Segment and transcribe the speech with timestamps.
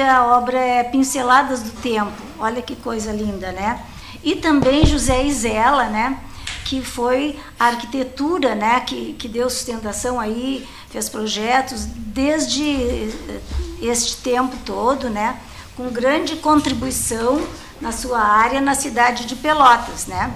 [0.00, 3.80] A obra é Pinceladas do Tempo, olha que coisa linda, né?
[4.22, 6.18] E também José Isela, né?
[6.64, 8.80] Que foi a arquitetura, né?
[8.80, 13.40] Que, que deu sustentação aí, fez projetos desde eh,
[13.80, 15.36] este tempo todo, né?
[15.76, 17.40] Com grande contribuição
[17.80, 20.32] na sua área na cidade de Pelotas, né?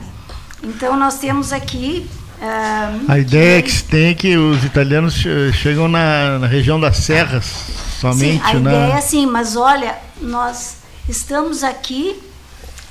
[0.62, 2.08] Então nós temos aqui
[3.08, 5.14] a ideia que, que se tem é que os italianos
[5.52, 8.60] chegam na, na região das serras somente, sim, a né?
[8.60, 10.78] ideia é sim, mas olha, nós
[11.08, 12.20] estamos aqui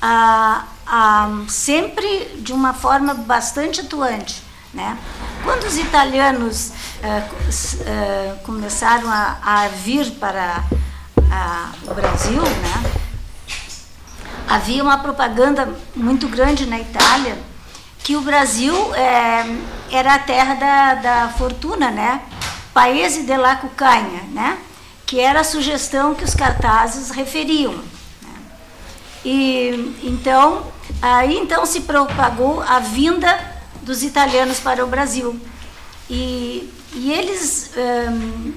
[0.00, 4.96] ah, ah, sempre de uma forma bastante atuante, né?
[5.44, 6.72] Quando os italianos
[7.02, 10.64] ah, começaram a, a, vir para
[11.86, 12.92] o Brasil, né?
[14.48, 17.38] Havia uma propaganda muito grande na Itália
[18.02, 19.44] que o Brasil é,
[19.90, 22.22] era a terra da, da fortuna, né?
[22.74, 24.58] Paese de la Cucanha, né?
[25.12, 27.74] Que era a sugestão que os cartazes referiam.
[27.74, 28.34] Né?
[29.22, 30.66] E então
[31.02, 33.38] aí então se propagou a vinda
[33.82, 35.38] dos italianos para o Brasil
[36.08, 38.54] e, e eles hum,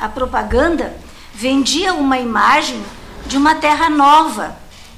[0.00, 0.96] a propaganda
[1.32, 2.82] vendia uma imagem
[3.28, 4.56] de uma terra nova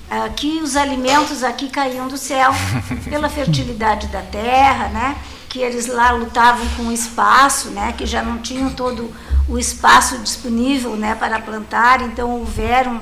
[0.08, 2.52] Aqui os alimentos aqui caíam do céu
[3.10, 5.16] pela fertilidade da terra, né?
[5.48, 7.92] Que eles lá lutavam com o espaço, né?
[7.92, 9.12] Que já não tinham todo
[9.48, 11.14] o espaço disponível, né?
[11.14, 13.00] Para plantar, então houveram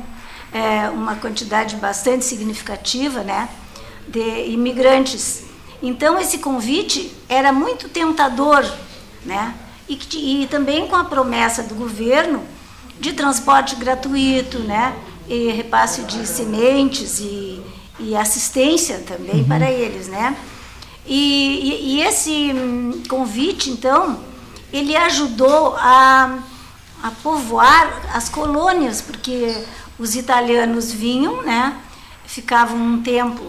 [0.52, 3.48] é, uma quantidade bastante significativa, né?
[4.08, 5.44] De imigrantes.
[5.82, 8.64] Então esse convite era muito tentador,
[9.24, 9.54] né?
[9.88, 9.98] E,
[10.42, 12.42] e também com a promessa do governo
[12.98, 14.94] de transporte gratuito, né?
[15.28, 17.60] e repasse de sementes e,
[17.98, 19.44] e assistência também uhum.
[19.44, 20.36] para eles, né?
[21.06, 22.50] E, e, e, esse
[23.08, 24.20] convite, então,
[24.74, 26.36] ele ajudou a,
[27.00, 29.64] a povoar as colônias, porque
[29.96, 31.80] os italianos vinham, né?
[32.26, 33.40] Ficavam um tempo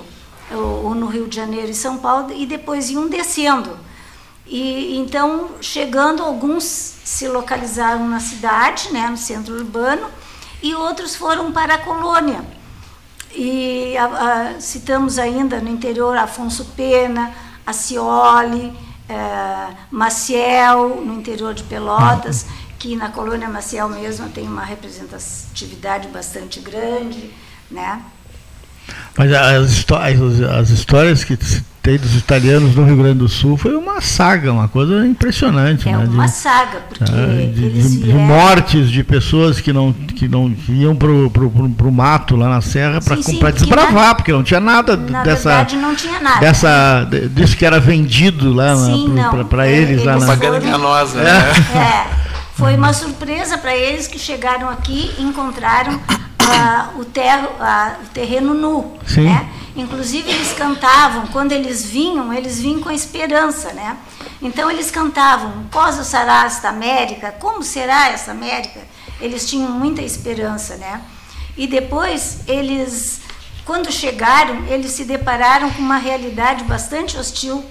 [0.52, 3.76] ou, ou no Rio de Janeiro e São Paulo e depois iam descendo.
[4.46, 10.08] E então, chegando, alguns se localizaram na cidade, né, no centro urbano,
[10.62, 12.46] e outros foram para a colônia.
[13.34, 17.34] E a, a, citamos ainda no interior Afonso Pena,
[17.66, 18.72] Acioli,
[19.08, 22.46] é, Maciel, no interior de Pelotas,
[22.80, 27.34] que na colônia Maciel mesmo tem uma representatividade bastante grande,
[27.70, 28.02] né?
[29.18, 29.86] Mas as,
[30.60, 31.38] as histórias que
[31.86, 35.88] tem dos italianos no Rio Grande do Sul foi uma saga, uma coisa impressionante.
[35.88, 36.04] É né?
[36.04, 40.52] uma de, saga, porque é, de, de, de, mortes de pessoas que não, que não
[40.68, 45.22] iam para o mato lá na serra para desbravar, na, porque não tinha nada na
[45.22, 45.50] dessa.
[45.50, 46.40] Verdade, não tinha nada.
[46.40, 48.76] Dessa, disso que era vendido lá
[49.48, 49.92] para eles.
[49.92, 50.26] eles lá na...
[50.26, 51.24] Propaganda enganosa, é.
[51.24, 51.52] né?
[51.76, 52.26] É,
[52.56, 56.02] foi uma surpresa para eles que chegaram aqui e encontraram
[56.96, 58.98] o, uh, o terreno nu.
[59.06, 59.26] Sim.
[59.26, 59.50] Né?
[59.76, 63.98] Inclusive eles cantavam, quando eles vinham, eles vinham com esperança, né?
[64.42, 67.34] Então eles cantavam, cosa será esta América?
[67.34, 68.80] Como será essa América?
[69.20, 71.02] Eles tinham muita esperança, né?
[71.58, 73.22] E depois eles,
[73.66, 77.64] quando chegaram, eles se depararam com uma realidade bastante hostil,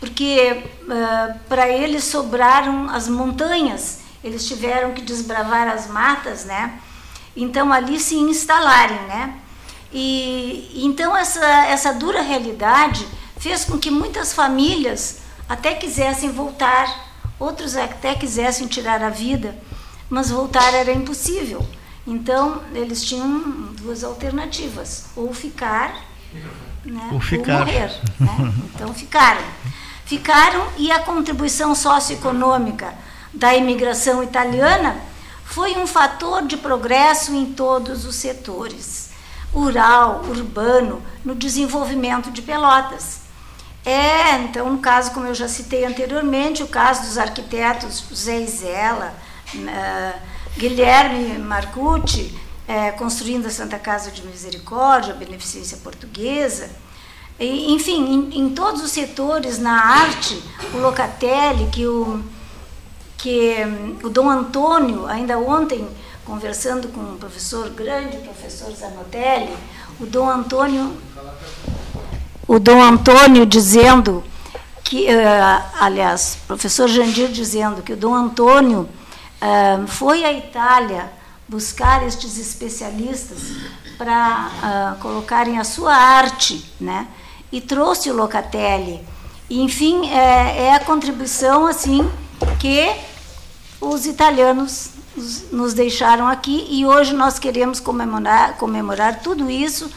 [0.00, 6.78] porque uh, para eles sobraram as montanhas, eles tiveram que desbravar as matas, né?
[7.38, 9.38] Então ali se instalarem, né?
[9.92, 13.06] E então essa, essa dura realidade
[13.38, 16.92] fez com que muitas famílias até quisessem voltar,
[17.38, 19.56] outros até quisessem tirar a vida,
[20.10, 21.64] mas voltar era impossível.
[22.04, 25.94] Então eles tinham duas alternativas: ou ficar,
[26.84, 27.60] né, ou, ficar.
[27.60, 27.92] ou morrer.
[28.18, 28.54] Né?
[28.74, 29.42] Então ficaram.
[30.04, 32.94] Ficaram e a contribuição socioeconômica
[33.32, 34.96] da imigração italiana
[35.48, 39.08] foi um fator de progresso em todos os setores
[39.52, 43.20] rural, urbano, no desenvolvimento de Pelotas.
[43.84, 49.14] É, então, no caso, como eu já citei anteriormente, o caso dos arquitetos José Isela,
[49.54, 50.20] uh,
[50.58, 52.38] Guilherme Marcucci,
[52.68, 56.68] uh, construindo a Santa Casa de Misericórdia, a Beneficência Portuguesa,
[57.40, 60.42] e, enfim, em, em, todos os setores, na arte,
[60.74, 62.22] o Locatelli, que o,
[63.18, 65.86] que um, o Dom Antônio, ainda ontem,
[66.24, 69.54] conversando com um professor grande, o professor Zanotelli,
[70.00, 70.96] o Dom Antônio,
[72.46, 74.24] o Dom Antônio dizendo
[74.84, 78.88] que, uh, aliás, professor Jandir dizendo que o Dom Antônio
[79.42, 81.12] uh, foi à Itália
[81.48, 83.52] buscar estes especialistas
[83.98, 84.50] para
[84.96, 87.08] uh, colocarem a sua arte, né?
[87.50, 89.00] E trouxe o Locatelli.
[89.50, 92.08] Enfim, é, é a contribuição assim
[92.58, 92.94] que
[93.80, 94.90] os italianos
[95.50, 99.90] nos deixaram aqui e hoje nós queremos comemorar, comemorar tudo isso.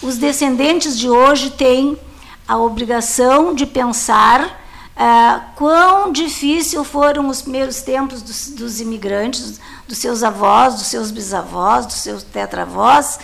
[0.00, 1.98] Os descendentes de hoje têm
[2.46, 4.58] a obrigação de pensar
[4.96, 11.10] ah, quão difícil foram os primeiros tempos dos, dos, imigrantes, dos seus avós, dos seus
[11.10, 13.18] bisavós, dos seus tetravós,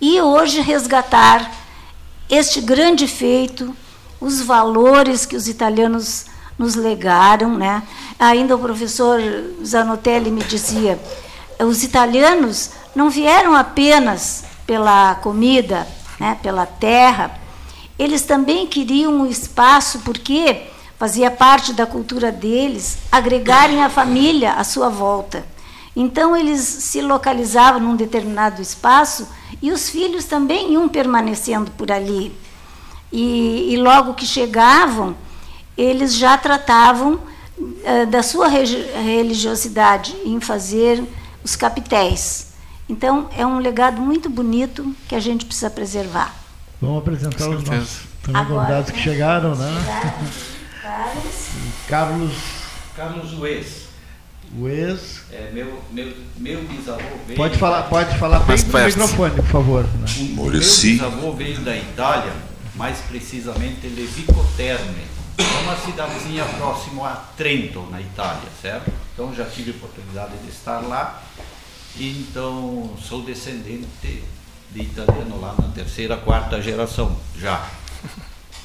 [0.00, 1.52] e hoje resgatar
[2.28, 3.76] este grande feito,
[4.20, 6.26] os valores que os italianos
[6.60, 7.56] nos legaram.
[7.56, 7.82] Né?
[8.18, 9.18] Ainda o professor
[9.64, 11.00] Zanotelli me dizia:
[11.58, 17.40] os italianos não vieram apenas pela comida, né, pela terra,
[17.98, 20.62] eles também queriam um espaço, porque
[20.98, 25.44] fazia parte da cultura deles, agregarem a família à sua volta.
[25.96, 29.26] Então eles se localizavam num determinado espaço
[29.60, 32.32] e os filhos também iam permanecendo por ali.
[33.12, 35.16] E, e logo que chegavam,
[35.80, 37.14] eles já tratavam
[37.58, 41.02] uh, da sua religiosidade em fazer
[41.42, 42.48] os capitéis.
[42.88, 46.34] Então é um legado muito bonito que a gente precisa preservar.
[46.80, 49.70] Vamos apresentar os nossos convidados que chegaram, né?
[50.82, 51.50] Carlos.
[51.88, 52.32] Carlos.
[52.96, 53.88] Carlos Uez.
[54.58, 55.22] Uez.
[55.30, 57.36] É, meu, meu, meu bisavô veio.
[57.36, 59.84] Pode falar, pode falar bem no microfone, por favor.
[59.84, 60.06] Né?
[60.34, 62.32] Meu bisavô veio da Itália,
[62.74, 65.09] mais precisamente Levico Terme.
[65.40, 68.92] É uma cidadezinha próximo a Trento, na Itália, certo?
[69.14, 71.22] Então já tive oportunidade de estar lá.
[71.98, 74.22] Então sou descendente
[74.70, 77.66] de italiano lá na terceira, quarta geração já.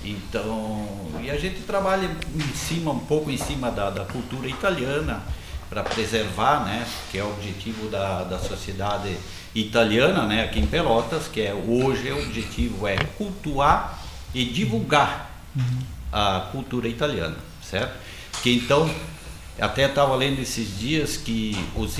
[0.03, 0.85] Então,
[1.23, 5.23] e a gente trabalha em cima, um pouco em cima da, da cultura italiana,
[5.69, 9.17] para preservar, né, que é o objetivo da, da sociedade
[9.55, 13.99] italiana, né, aqui em Pelotas, que é hoje o objetivo é cultuar
[14.33, 15.31] e divulgar
[16.15, 17.93] a cultura italiana, certo?
[18.41, 18.89] Que então,
[19.59, 21.99] até estava lendo esses dias que os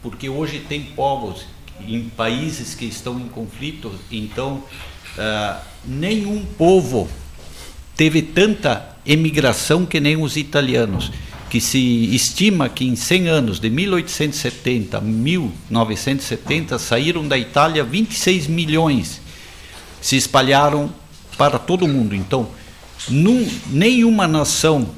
[0.00, 1.44] porque hoje tem povos
[1.80, 4.62] em países que estão em conflito, então
[5.18, 7.08] uh, nenhum povo
[7.96, 11.10] teve tanta emigração que nem os italianos,
[11.50, 18.46] que se estima que em 100 anos, de 1870 a 1970, saíram da Itália 26
[18.46, 19.20] milhões,
[20.00, 20.90] se espalharam
[21.36, 22.14] para todo o mundo.
[22.14, 22.48] Então,
[23.08, 24.88] num, nenhuma nação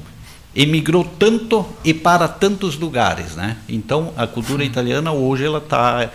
[0.55, 3.57] emigrou tanto e para tantos lugares, né?
[3.67, 6.11] Então, a cultura italiana hoje ela está,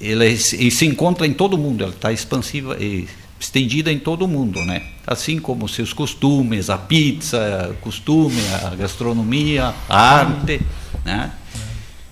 [0.00, 3.08] ela se encontra em todo o mundo, ela está expansiva e
[3.38, 4.82] estendida em todo o mundo, né?
[5.06, 10.60] Assim como seus costumes, a pizza, o costume, a gastronomia, a arte,
[11.04, 11.32] né?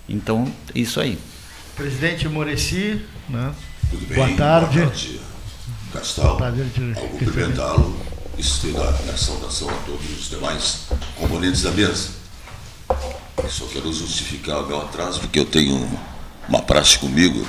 [0.09, 1.19] Então, isso aí.
[1.77, 3.53] Presidente Moreci, né?
[3.91, 4.17] Tudo bem?
[4.17, 4.79] Boa tarde.
[4.79, 5.21] Boa tarde.
[7.33, 10.79] Boa estender a saudação a todos os demais
[11.17, 12.09] componentes da mesa.
[13.43, 15.89] Eu só quero justificar o meu atraso, porque eu tenho
[16.49, 17.47] uma prática comigo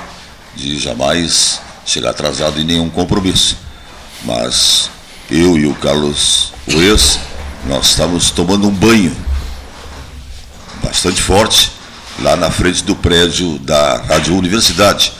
[0.55, 3.57] de jamais chegar atrasado em nenhum compromisso.
[4.23, 4.89] Mas
[5.29, 7.19] eu e o Carlos Ruiz,
[7.65, 9.15] nós estávamos tomando um banho
[10.83, 11.71] bastante forte
[12.19, 15.13] lá na frente do prédio da Rádio Universidade.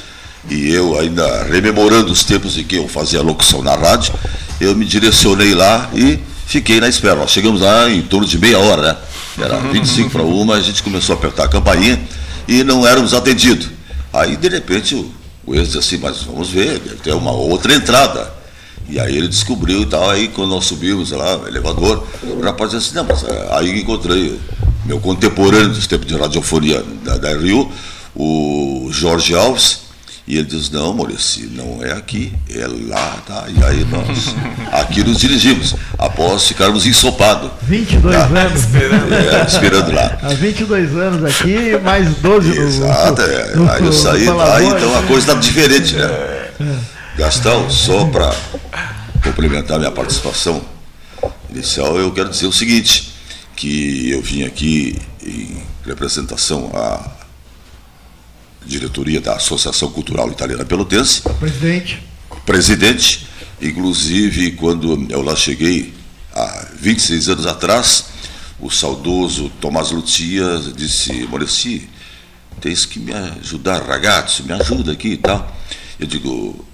[0.49, 4.13] E eu ainda rememorando os tempos em que eu fazia locução na rádio,
[4.59, 7.15] eu me direcionei lá e fiquei na espera.
[7.15, 8.97] Nós chegamos lá em torno de meia hora, né?
[9.37, 12.01] Era 25 para uma, a gente começou a apertar a campainha
[12.47, 13.69] e não éramos atendidos.
[14.13, 15.11] Aí, de repente, o,
[15.45, 18.33] o ex disse assim, mas vamos ver, deve ter uma outra entrada.
[18.87, 22.69] E aí ele descobriu e tal, aí quando nós subimos lá, no elevador, o rapaz
[22.71, 24.39] disse assim, não, mas é, aí encontrei
[24.85, 27.71] meu contemporâneo dos tempos de radiofonia da, da Rio,
[28.15, 29.84] o Jorge Alves,
[30.27, 33.45] e ele diz, não, Maurício, não é aqui, é lá, tá?
[33.47, 34.33] E aí nós
[34.73, 37.51] aqui nos dirigimos, após ficarmos ensopados.
[37.61, 38.25] 22 tá?
[38.25, 38.59] anos.
[38.59, 39.05] Esperando.
[39.15, 40.17] É, esperando lá.
[40.23, 43.55] Há 22 anos aqui, mais 12 no Exato, é.
[43.55, 46.05] No, aí eu saí, aí então a coisa está diferente, né?
[46.05, 46.49] É.
[47.17, 48.33] Gastão, só para
[49.23, 50.61] complementar minha participação
[51.49, 53.13] inicial, eu quero dizer o seguinte,
[53.55, 57.24] que eu vim aqui em representação à
[58.65, 61.21] diretoria da Associação Cultural Italiana Pelotense.
[61.39, 62.03] Presidente.
[62.45, 63.27] Presidente,
[63.61, 65.93] inclusive quando eu lá cheguei
[66.33, 68.05] há 26 anos atrás,
[68.59, 71.89] o saudoso Tomás Lucia disse, Moreci,
[72.59, 75.55] tens que me ajudar, ragazzo, me ajuda aqui e tal.
[75.99, 76.65] Eu digo,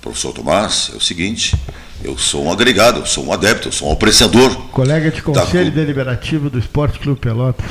[0.00, 1.54] professor Tomás, é o seguinte,
[2.02, 4.54] eu sou um agregado, eu sou um adepto, eu sou um apreciador.
[4.70, 5.80] Colega de conselho da...
[5.80, 7.70] deliberativo do Esporte Clube Pelotas.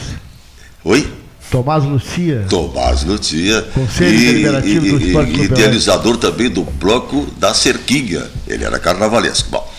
[0.84, 1.27] Oi?
[1.50, 2.46] Tomás Lucia.
[2.50, 3.62] Tomás Lucia.
[3.74, 8.24] Conselho e, deliberativo e, do Esporte Clube Idealizador também do bloco da Cerquinha.
[8.48, 9.50] Ele era carnavalesco.
[9.50, 9.74] Bom,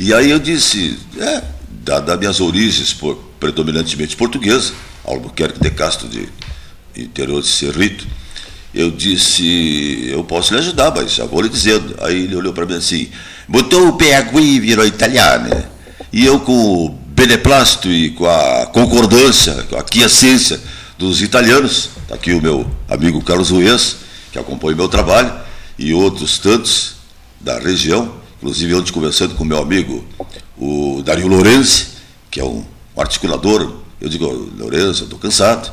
[0.00, 1.42] e aí eu disse, é,
[1.84, 4.72] das minhas origens por, predominantemente portuguesa,
[5.04, 6.28] Albuquerque de Castro de
[6.96, 8.06] interior de Cerrito,
[8.74, 11.94] eu disse, eu posso lhe ajudar, mas já vou lhe dizendo.
[12.00, 13.08] Aí ele olhou para mim assim,
[13.46, 15.50] botou o pé aqui e virou italiano.
[16.12, 20.58] E eu com o beneplácito e com a concordância, com a aquiescência
[21.02, 23.96] dos italianos, está aqui o meu amigo Carlos Ruiz,
[24.30, 25.32] que acompanha o meu trabalho,
[25.76, 26.92] e outros tantos
[27.40, 30.04] da região, inclusive ontem conversando com o meu amigo,
[30.56, 31.88] o Dario Lourenço,
[32.30, 32.64] que é um
[32.96, 35.72] articulador, eu digo, Lourenço, eu estou cansado.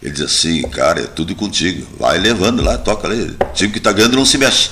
[0.00, 3.78] Ele diz assim, cara, é tudo contigo, vai levando lá, toca ali, o time que
[3.78, 4.70] está ganhando não se mexe.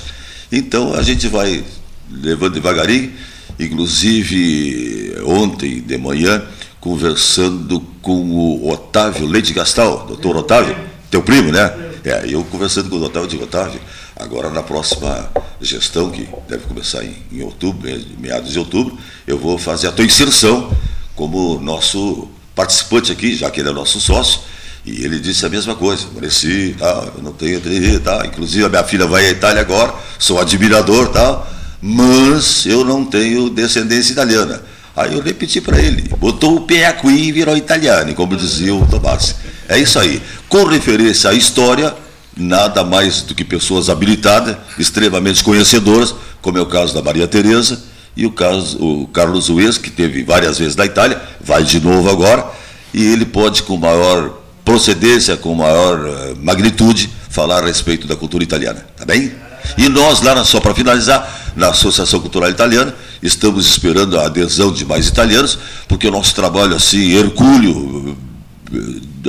[0.49, 1.65] Então a gente vai
[2.09, 3.11] levando devagarinho,
[3.59, 6.45] inclusive ontem de manhã,
[6.79, 10.75] conversando com o Otávio Leite Gastal, doutor Otávio,
[11.09, 11.73] teu primo, né?
[12.03, 13.79] É, eu conversando com o Otávio, eu digo, Otávio,
[14.15, 15.29] agora na próxima
[15.59, 20.05] gestão, que deve começar em, em outubro, meados de outubro, eu vou fazer a tua
[20.05, 20.71] inserção
[21.15, 24.39] como nosso participante aqui, já que ele é nosso sócio,
[24.85, 27.59] e ele disse a mesma coisa, Mureci, tá, eu não tenho
[27.99, 31.45] tá, inclusive a minha filha vai à Itália agora, sou admirador, tá,
[31.81, 34.61] mas eu não tenho descendência italiana.
[34.97, 38.83] Aí eu repeti para ele, botou o pé aqui e virou italiano, como dizia o
[38.87, 39.35] Tomás.
[39.69, 40.19] É isso aí.
[40.49, 41.93] Com referência à história,
[42.35, 47.79] nada mais do que pessoas habilitadas, extremamente conhecedoras, como é o caso da Maria Tereza
[48.15, 52.09] e o caso o Carlos Ruiz, que teve várias vezes na Itália, vai de novo
[52.09, 52.43] agora,
[52.91, 54.33] e ele pode com maior
[54.65, 59.31] procedência, com maior uh, magnitude, falar a respeito da cultura italiana, tá bem?
[59.77, 64.85] E nós lá, só para finalizar, na Associação Cultural Italiana, estamos esperando a adesão de
[64.85, 65.57] mais italianos,
[65.87, 68.15] porque o nosso trabalho assim, hercúleo,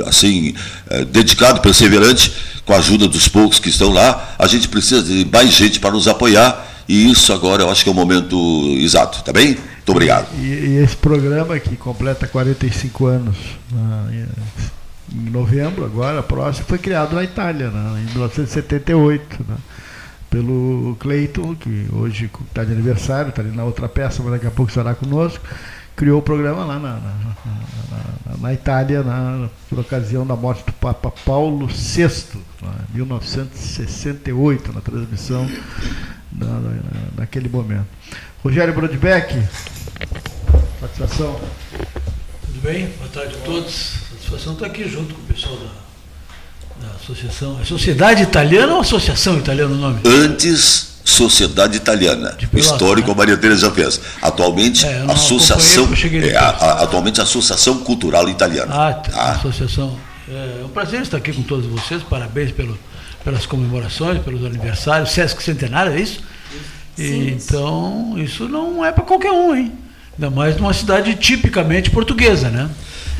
[0.05, 0.53] assim,
[0.89, 2.31] é, dedicado, perseverante,
[2.65, 5.91] com a ajuda dos poucos que estão lá, a gente precisa de mais gente para
[5.91, 8.35] nos apoiar e isso agora eu acho que é o momento
[8.79, 9.49] exato, tá bem?
[9.49, 10.27] Muito obrigado.
[10.39, 13.37] E, e esse programa que completa 45 anos
[13.71, 14.27] né,
[15.11, 19.45] em novembro, agora, próximo, foi criado na Itália, né, em 1978.
[19.47, 19.55] Né,
[20.29, 24.51] pelo Cleiton, que hoje está de aniversário, está ali na outra peça, mas daqui a
[24.51, 25.43] pouco estará conosco
[25.99, 27.11] criou o programa lá na, na,
[28.25, 29.03] na, na Itália,
[29.67, 32.39] por ocasião da morte do Papa Paulo VI,
[32.93, 35.45] em 1968, na transmissão
[37.17, 37.87] naquele momento.
[38.41, 39.45] Rogério Brodbeck,
[40.79, 41.37] satisfação.
[42.45, 42.87] Tudo bem?
[42.97, 43.95] Boa tarde a todos.
[44.11, 45.88] Satisfação estar aqui junto com o pessoal da,
[46.81, 47.59] da associação.
[47.61, 50.01] É Sociedade Italiana ou Associação Italiana o nome?
[50.05, 53.15] Antes Sociedade Italiana, histórico né?
[53.15, 53.99] Maria Teresa fez.
[54.21, 55.89] Atualmente, é, associação,
[56.23, 58.73] é, a, a, atualmente Associação Cultural Italiana.
[58.73, 59.31] Ah, tá.
[59.31, 59.97] associação.
[60.29, 62.03] É, é um prazer estar aqui com todos vocês.
[62.03, 62.77] Parabéns pelo,
[63.23, 65.11] pelas comemorações, pelos aniversários.
[65.11, 66.21] Sesc Centenário, é isso?
[66.97, 69.71] E, então, isso não é para qualquer um, hein?
[70.13, 72.69] Ainda mais numa cidade tipicamente portuguesa, né?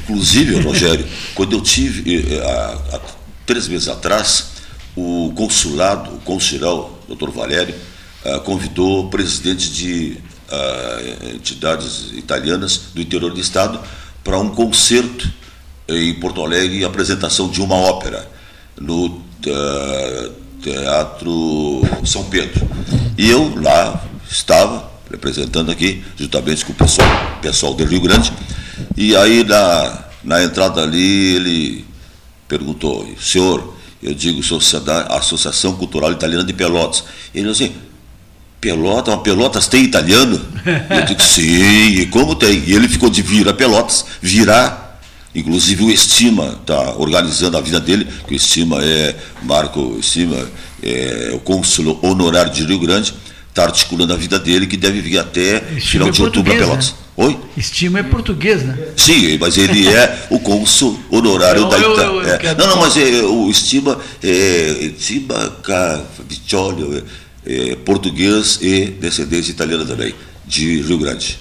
[0.03, 2.99] Inclusive, Rogério, quando eu tive, eh, há, há
[3.49, 4.45] três meses atrás,
[4.95, 7.73] o consulado, o consular, doutor Valério,
[8.23, 10.17] uh, convidou presidentes de
[10.51, 13.79] uh, entidades italianas do interior do estado
[14.23, 15.27] para um concerto
[15.87, 18.29] em Porto Alegre e apresentação de uma ópera
[18.79, 22.69] no uh, Teatro São Pedro.
[23.17, 27.09] E eu lá estava representando aqui, juntamente com o pessoal,
[27.41, 28.31] pessoal do Rio Grande,
[28.95, 31.88] e aí na, na entrada ali ele
[32.49, 37.03] perguntou, senhor, eu digo Sociedade, Associação Cultural Italiana de Pelotas.
[37.33, 37.71] Ele assim,
[38.59, 40.41] Pelotas, uma Pelotas tem italiano?
[40.89, 42.61] Eu digo, sim, e como tem?
[42.67, 44.99] E ele ficou de virar Pelotas, virar,
[45.33, 50.35] inclusive o Estima está organizando a vida dele, que o Estima é, Marco Estima,
[50.83, 53.13] é o cônsul honorário de Rio Grande,
[53.47, 56.91] está articulando a vida dele, que deve vir até final é de outubro a Pelotas.
[56.91, 56.97] Né?
[57.21, 57.37] Oi?
[57.57, 58.77] Estima é português, né?
[58.95, 62.31] Sim, mas ele é o cônsul honorário não, da Itália.
[62.31, 62.55] É.
[62.55, 67.03] Não, não, mas é, o Estima é Estima Caviccioli,
[67.45, 70.15] é, é, português e descendência italiana também,
[70.47, 71.37] de Rio Grande.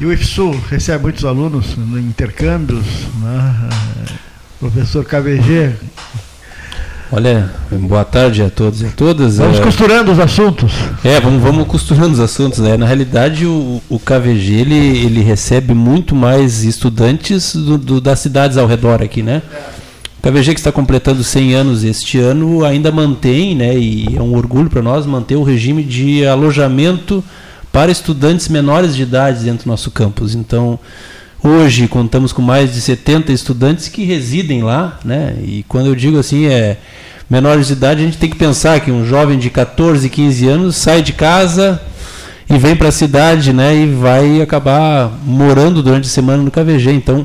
[0.00, 2.86] E o IFSU recebe muitos alunos em intercâmbios,
[3.20, 3.68] né?
[4.60, 5.74] professor KVG,
[7.12, 9.36] Olha, boa tarde a todos e a todas.
[9.36, 10.72] Vamos é, costurando os assuntos.
[11.04, 12.58] É, vamos, vamos costurando os assuntos.
[12.58, 12.76] Né?
[12.76, 18.56] Na realidade, o, o KVG ele, ele recebe muito mais estudantes do, do, das cidades
[18.56, 19.40] ao redor aqui, né?
[20.18, 23.78] O KVG que está completando 100 anos este ano ainda mantém, né?
[23.78, 27.22] E é um orgulho para nós manter o regime de alojamento
[27.70, 30.34] para estudantes menores de idade dentro do nosso campus.
[30.34, 30.76] Então,
[31.48, 35.36] Hoje contamos com mais de 70 estudantes que residem lá, né?
[35.44, 36.76] E quando eu digo assim, é
[37.30, 40.74] menores de idade, a gente tem que pensar que um jovem de 14, 15 anos
[40.74, 41.80] sai de casa
[42.50, 43.76] e vem para a cidade, né?
[43.76, 46.90] E vai acabar morando durante a semana no KVG.
[46.90, 47.24] Então,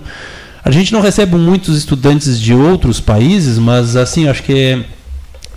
[0.63, 4.83] A gente não recebe muitos estudantes de outros países, mas assim, acho que é,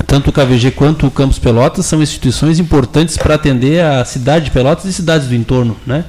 [0.07, 4.51] tanto o KVG quanto o Campus Pelotas são instituições importantes para atender a cidade de
[4.51, 6.07] Pelotas e cidades do entorno, né?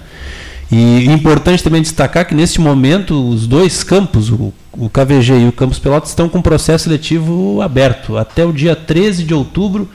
[0.71, 5.51] E importante também destacar que neste momento os dois campos, o, o KVG e o
[5.51, 8.17] Campus Pelotas, estão com processo seletivo aberto.
[8.17, 9.87] Até o dia 13 de outubro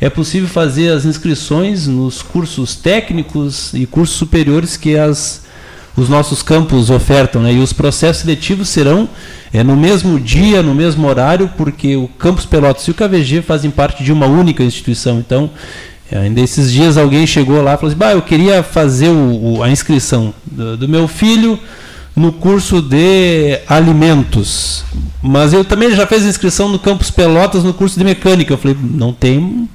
[0.00, 5.42] é possível fazer as inscrições nos cursos técnicos e cursos superiores que as,
[5.96, 7.42] os nossos campos ofertam.
[7.42, 7.54] Né?
[7.54, 9.08] E os processos seletivos serão
[9.52, 13.70] é, no mesmo dia, no mesmo horário, porque o Campus Pelotas e o KVG fazem
[13.70, 15.18] parte de uma única instituição.
[15.18, 15.50] Então,
[16.14, 19.62] ainda esses dias alguém chegou lá e falou assim: bah, eu queria fazer o, o,
[19.62, 21.58] a inscrição do, do meu filho
[22.14, 24.84] no curso de alimentos.
[25.22, 28.52] Mas eu também já fiz inscrição no Campus Pelotas no curso de mecânica.
[28.52, 29.68] Eu falei, não tem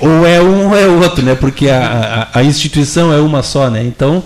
[0.00, 1.34] ou é um ou é outro, né?
[1.34, 3.84] Porque a, a, a, instituição é uma só, né?
[3.84, 4.22] Então,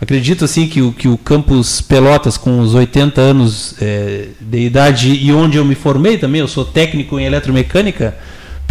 [0.00, 5.08] acredito assim que o, que o campus Pelotas, com os 80 anos é, de idade
[5.12, 8.16] e onde eu me formei também, eu sou técnico em eletromecânica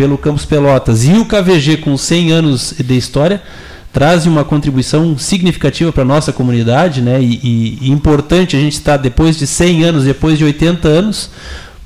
[0.01, 3.39] pelo campus Pelotas, e o KVG com 100 anos de história,
[3.93, 7.21] traz uma contribuição significativa para a nossa comunidade, né?
[7.21, 11.29] E, e, importante a gente estar depois de 100 anos, depois de 80 anos,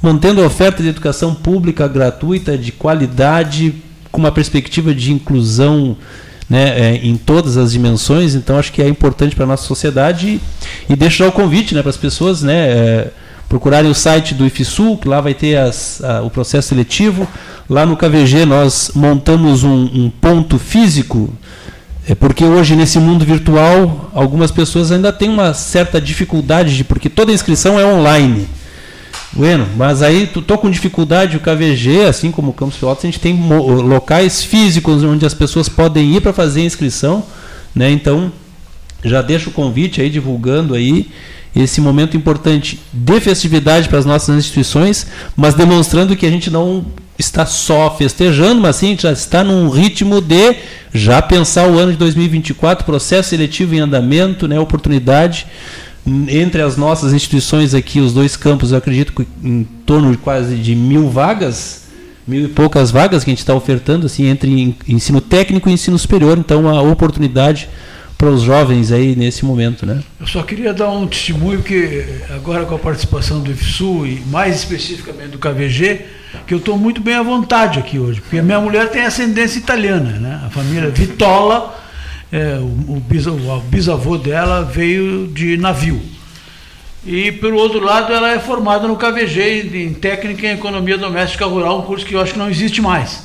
[0.02, 3.76] mantendo a oferta de educação pública gratuita, de qualidade,
[4.14, 5.98] com uma perspectiva de inclusão
[6.50, 10.40] né, é, em todas as dimensões, então acho que é importante para a nossa sociedade
[10.88, 13.12] e, e deixo já o convite né, para as pessoas né, é,
[13.48, 17.28] procurarem o site do IFSUL, que lá vai ter as, a, o processo seletivo.
[17.70, 21.34] Lá no KVG nós montamos um, um ponto físico,
[22.08, 27.10] é porque hoje nesse mundo virtual algumas pessoas ainda têm uma certa dificuldade, de, porque
[27.10, 28.48] toda inscrição é online.
[29.34, 33.08] Bueno, mas aí tu tô com dificuldade o KVG, assim como o Campos Pelotas, a
[33.08, 37.24] gente tem locais físicos onde as pessoas podem ir para fazer inscrição,
[37.76, 37.92] né?
[37.92, 38.32] Então,
[39.04, 41.10] já deixo o convite aí divulgando aí
[41.56, 46.86] esse momento importante de festividade para as nossas instituições, mas demonstrando que a gente não
[47.18, 50.56] está só festejando, mas sim já está num ritmo de
[50.94, 55.48] já pensar o ano de 2024, processo seletivo em andamento, né, oportunidade
[56.28, 60.56] entre as nossas instituições aqui, os dois campos, eu acredito que em torno de quase
[60.56, 61.86] de mil vagas,
[62.28, 65.98] mil e poucas vagas que a gente está ofertando, assim, entre ensino técnico e ensino
[65.98, 66.38] superior.
[66.38, 67.68] Então, uma oportunidade
[68.18, 70.02] para os jovens aí nesse momento, né?
[70.20, 74.56] Eu só queria dar um testemunho que agora com a participação do IFSU e mais
[74.56, 76.02] especificamente do KVG,
[76.48, 79.60] que eu estou muito bem à vontade aqui hoje, porque a minha mulher tem ascendência
[79.60, 80.42] italiana, né?
[80.46, 81.84] A família Vitola
[82.32, 86.02] é, o, o, bisavô dela veio de navio.
[87.06, 91.80] E, pelo outro lado, ela é formada no KVG, em Técnica em Economia Doméstica Rural,
[91.80, 93.25] um curso que eu acho que não existe mais.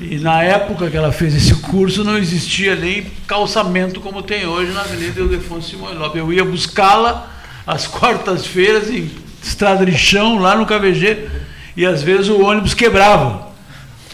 [0.00, 4.72] E na época que ela fez esse curso, não existia nem calçamento como tem hoje
[4.72, 6.18] na Avenida Ildefonso Simões Lopes.
[6.18, 7.30] Eu ia buscá-la
[7.66, 9.10] às quartas-feiras em
[9.42, 11.28] estrada de chão, lá no KVG,
[11.76, 13.48] e às vezes o ônibus quebrava.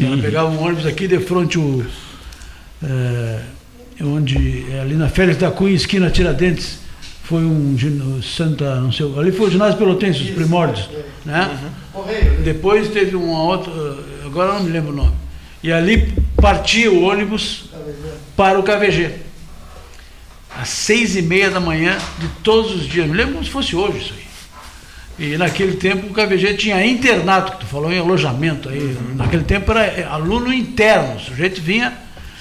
[0.01, 1.85] Ela pegava um ônibus aqui de frente o.
[2.83, 3.41] É,
[4.03, 6.79] onde é ali na Félix da Cunha, esquina Tiradentes,
[7.23, 7.77] foi um
[8.23, 10.91] Santa, não sei, ali foi o ginásio Pelotense, os primórdios,
[11.25, 11.51] né?
[11.95, 12.43] Uhum.
[12.43, 13.73] Depois teve uma outra,
[14.27, 15.24] agora não me lembro o nome.
[15.65, 17.71] E ali partia o ônibus
[18.37, 19.13] para o KVG.
[20.61, 23.09] Às seis e meia da manhã de todos os dias.
[23.09, 24.25] Me lembro como se fosse hoje isso aí.
[25.27, 28.79] E naquele tempo o KVG tinha internato, que tu falou em alojamento aí.
[28.79, 29.15] Uhum.
[29.15, 31.95] Naquele tempo era aluno interno, o sujeito vinha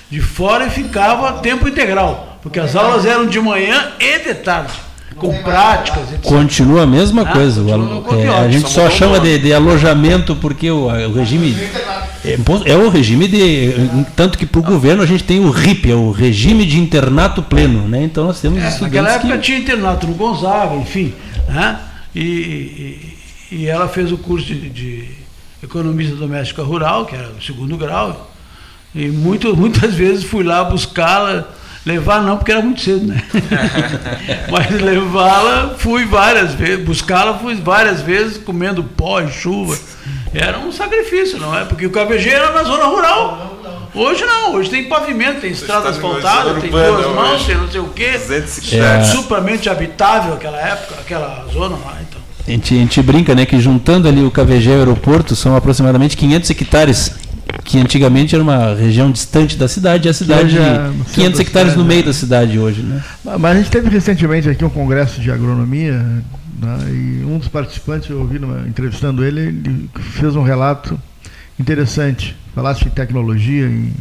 [0.10, 4.74] de fora e ficava tempo integral, porque as aulas eram de manhã e de tarde,
[5.16, 6.12] com práticas.
[6.12, 6.22] Etc.
[6.22, 7.62] Continua a mesma ah, coisa.
[7.62, 11.56] O, é, a gente só chama de, de, alojamento porque o, o regime
[12.26, 13.74] é, é, o regime de
[14.16, 17.44] tanto que para o governo a gente tem o RIP, é o regime de internato
[17.44, 18.04] pleno, né?
[18.04, 19.44] Então nós temos é, naquela época que...
[19.44, 21.14] tinha internato no Gonzaga, enfim,
[21.50, 21.80] né?
[22.16, 23.18] E, e,
[23.56, 25.10] e ela fez o curso de, de
[25.62, 28.32] economista doméstica rural, que era o segundo grau,
[28.96, 31.50] e muito, muitas vezes fui lá buscá-la,
[31.86, 33.22] levar não, porque era muito cedo, né?
[34.50, 39.78] Mas levá-la, fui várias vezes, buscá-la fui várias vezes, comendo pó e chuva.
[40.34, 41.66] Era um sacrifício, não é?
[41.66, 43.60] Porque o KVG era na zona rural.
[43.96, 47.90] Hoje não, hoje tem pavimento, tem estrada asfaltada, tem duas mãos, tem não sei o
[47.90, 48.12] quê.
[48.16, 49.04] É.
[49.04, 52.22] Supermente habitável aquela época, aquela zona lá, então.
[52.46, 55.56] A gente, a gente brinca, né, que juntando ali o KVG e o aeroporto são
[55.56, 57.16] aproximadamente 500 hectares
[57.64, 61.86] que antigamente era uma região distante da cidade, e a cidade é 500 hectares no
[61.86, 62.82] meio da cidade hoje.
[62.82, 63.04] Né?
[63.24, 65.94] Mas a gente teve recentemente aqui um congresso de agronomia
[66.60, 71.00] né, e um dos participantes, eu ouvi numa, entrevistando ele, ele fez um relato
[71.60, 73.94] interessante, falasse de tecnologia, em,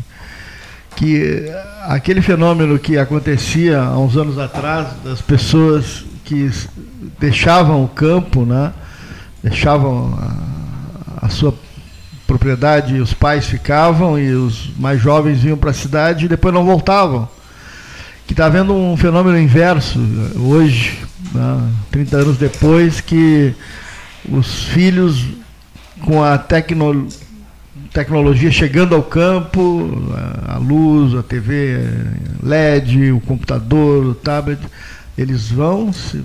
[0.97, 1.45] que
[1.83, 6.51] aquele fenômeno que acontecia há uns anos atrás, das pessoas que que
[7.21, 8.73] deixavam o campo, né?
[9.43, 11.55] deixavam a, a sua
[12.33, 16.65] propriedade, os pais ficavam e os mais jovens vinham para a cidade e depois não
[16.65, 17.29] voltavam.
[18.27, 20.01] Que está havendo um fenômeno inverso
[20.37, 20.99] hoje,
[21.35, 21.69] né?
[21.91, 23.55] 30 anos depois, que
[24.31, 25.27] os filhos
[26.01, 27.07] com a tecno,
[27.93, 29.91] tecnologia chegando ao campo,
[30.47, 31.87] a, a luz, a TV
[32.43, 34.61] LED, o computador, o tablet,
[35.19, 36.25] eles vão se,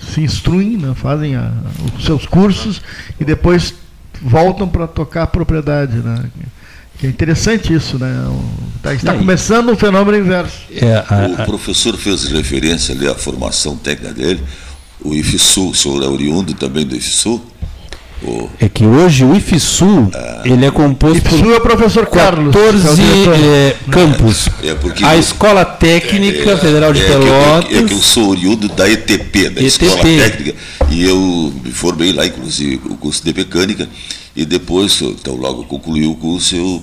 [0.00, 1.50] se instruem, né, fazem a,
[1.96, 2.82] os seus cursos
[3.18, 3.81] e depois
[4.22, 5.96] voltam para tocar a propriedade.
[5.96, 6.24] Né?
[7.02, 8.08] É interessante isso, né?
[8.82, 10.62] Tá, está começando um fenômeno inverso.
[10.70, 11.42] É, a, a...
[11.42, 14.42] O professor fez referência ali à formação técnica dele.
[15.00, 17.42] O IFSU, o senhor é oriundo também do IFSU?
[18.60, 22.54] É que hoje o IFSU ah, ele é composto IFSU por é o professor Carlos,
[22.54, 24.48] 14 é, campos.
[24.62, 27.64] É porque a Escola Técnica é, é Federal de é Pelotas.
[27.64, 29.64] Que eu, é que eu sou oriundo da ETP, da ETP.
[29.64, 30.54] Escola Técnica,
[30.90, 33.88] e eu me formei lá, inclusive, o curso de mecânica,
[34.34, 36.82] e depois, então logo concluí o curso, eu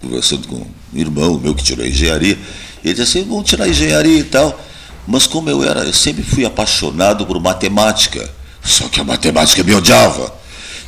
[0.00, 2.38] conversando com um irmão meu que tirou engenharia,
[2.84, 4.58] ele disse assim, vamos tirar engenharia e tal.
[5.06, 8.28] Mas como eu era, eu sempre fui apaixonado por matemática,
[8.62, 10.34] só que a matemática me odiava.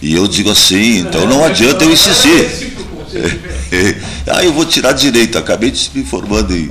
[0.00, 2.76] E eu digo assim, então não adianta eu insistir.
[4.26, 5.38] ah, eu vou tirar direito.
[5.38, 6.70] Acabei de me formando em,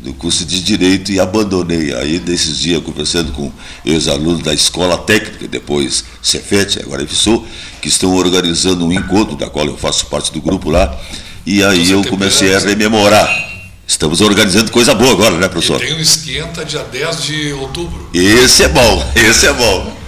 [0.00, 1.94] no curso de direito e abandonei.
[1.94, 3.52] Aí, desses dias, conversando com
[3.84, 7.44] ex-alunos da escola técnica, depois Cefet, agora FSU,
[7.82, 10.98] que estão organizando um encontro, da qual eu faço parte do grupo lá.
[11.44, 13.50] E aí eu comecei a rememorar.
[13.86, 15.82] Estamos organizando coisa boa agora, né, professor?
[15.82, 18.08] E tem um esquenta dia 10 de outubro.
[18.14, 19.99] Esse é bom, esse é bom.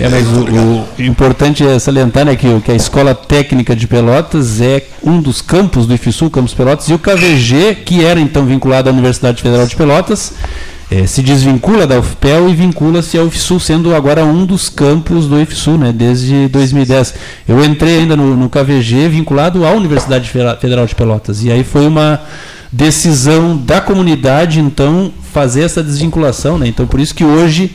[0.00, 0.40] É, mas o,
[0.98, 5.40] o, importante é salientar né, que, que a Escola Técnica de Pelotas é um dos
[5.40, 9.66] campos do IFSU, Campus Pelotas, e o KVG, que era então vinculado à Universidade Federal
[9.66, 10.34] de Pelotas,
[10.90, 15.40] é, se desvincula da UFPEL e vincula-se ao IFSU, sendo agora um dos campos do
[15.40, 17.14] IFSU, né, desde 2010.
[17.48, 21.86] Eu entrei ainda no, no KVG vinculado à Universidade Federal de Pelotas, e aí foi
[21.86, 22.20] uma
[22.70, 26.58] decisão da comunidade, então, fazer essa desvinculação.
[26.58, 26.66] Né?
[26.66, 27.70] Então, por isso que hoje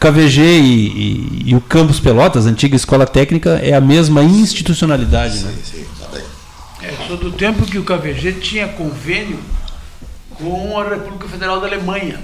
[0.00, 5.40] KVG e, e, e, o Campus Pelotas, antiga escola técnica, é a mesma institucionalidade.
[5.40, 5.54] Né?
[5.64, 9.40] Sim, sim, tá É, sou do tempo que o KVG tinha convênio
[10.34, 12.20] com a República Federal da Alemanha.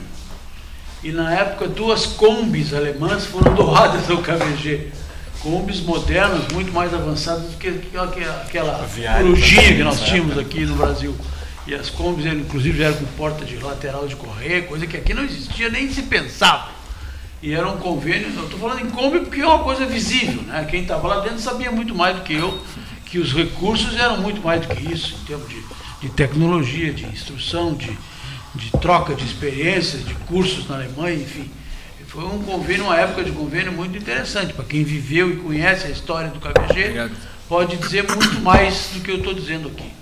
[1.02, 4.92] E na época duas combis alemãs foram doadas ao KVG.
[5.40, 10.76] Combis modernas, muito mais avançadas do que aquela, aquela corujinha que nós tínhamos aqui no
[10.76, 11.14] Brasil.
[11.66, 15.24] E as combis, inclusive, eram com porta de lateral de correr, coisa que aqui não
[15.24, 16.83] existia, nem se pensava.
[17.44, 20.64] E era um convênio, eu estou falando em Kombi porque é uma coisa visível, né?
[20.64, 22.58] Quem estava lá dentro sabia muito mais do que eu,
[23.04, 25.62] que os recursos eram muito mais do que isso, em termos de,
[26.00, 27.94] de tecnologia, de instrução, de,
[28.54, 31.50] de troca de experiências, de cursos na Alemanha, enfim.
[32.06, 34.54] Foi um convênio, uma época de convênio muito interessante.
[34.54, 37.10] Para quem viveu e conhece a história do KBG,
[37.46, 39.92] pode dizer muito mais do que eu estou dizendo aqui.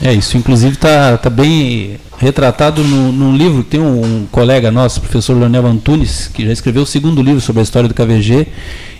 [0.00, 4.70] É, isso inclusive está tá bem retratado no, num livro que tem um, um, colega
[4.70, 8.46] nosso, professor Leonel Antunes, que já escreveu o segundo livro sobre a história do KVG,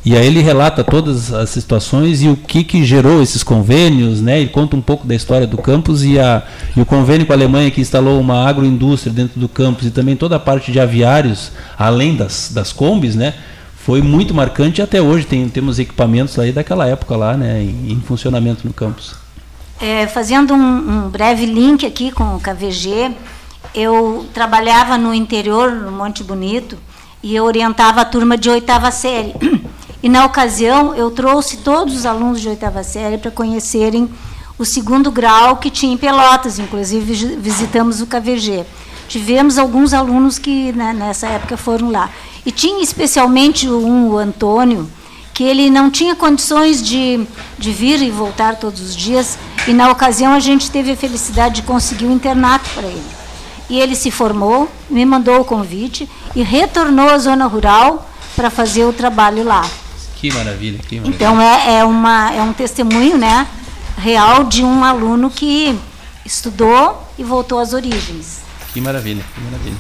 [0.05, 4.41] e aí ele relata todas as situações e o que, que gerou esses convênios, né?
[4.41, 6.43] Ele conta um pouco da história do campus e, a,
[6.77, 10.17] e o convênio com a Alemanha que instalou uma agroindústria dentro do campus e também
[10.17, 13.35] toda a parte de aviários, além das, das combis, né?
[13.77, 17.63] Foi muito marcante e até hoje tem, temos equipamentos aí daquela época lá, né?
[17.63, 19.22] em, em funcionamento no campus.
[19.83, 20.59] É, fazendo um,
[21.07, 23.17] um, breve link aqui com o KVG,
[23.75, 26.79] eu trabalhava no interior, no Monte Bonito,
[27.21, 29.35] e eu orientava a turma de oitava série.
[30.01, 34.09] E na ocasião eu trouxe todos os alunos de oitava série para conhecerem
[34.59, 38.65] o segundo grau que tinha em Pelotas, inclusive visitamos o KVG.
[39.09, 42.11] Tivemos alguns alunos que né, nessa época foram lá.
[42.47, 44.89] E tinha especialmente um, o Antônio,
[45.35, 47.27] que ele não tinha condições de,
[47.59, 51.57] de vir e voltar todos os dias, e na ocasião a gente teve a felicidade
[51.57, 53.03] de conseguir um internato para ele.
[53.71, 58.85] E ele se formou, me mandou o convite e retornou à zona rural para fazer
[58.85, 59.65] o trabalho lá.
[60.17, 61.15] Que maravilha, que maravilha.
[61.15, 63.47] Então é, é, uma, é um testemunho né,
[63.97, 65.79] real de um aluno que
[66.25, 68.43] estudou e voltou às origens.
[68.73, 69.77] Que maravilha, que maravilha.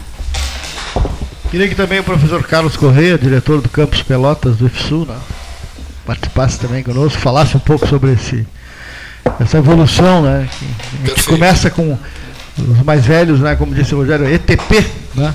[1.50, 5.18] Queria que também o professor Carlos Correia, diretor do Campus Pelotas do IFSU, né?
[6.06, 8.46] Participasse também conosco, falasse um pouco sobre esse,
[9.40, 10.48] essa evolução, né?
[11.04, 11.98] a gente começa com
[12.58, 13.56] os mais velhos, né?
[13.56, 15.34] Como disse o Rogério, ETP, né?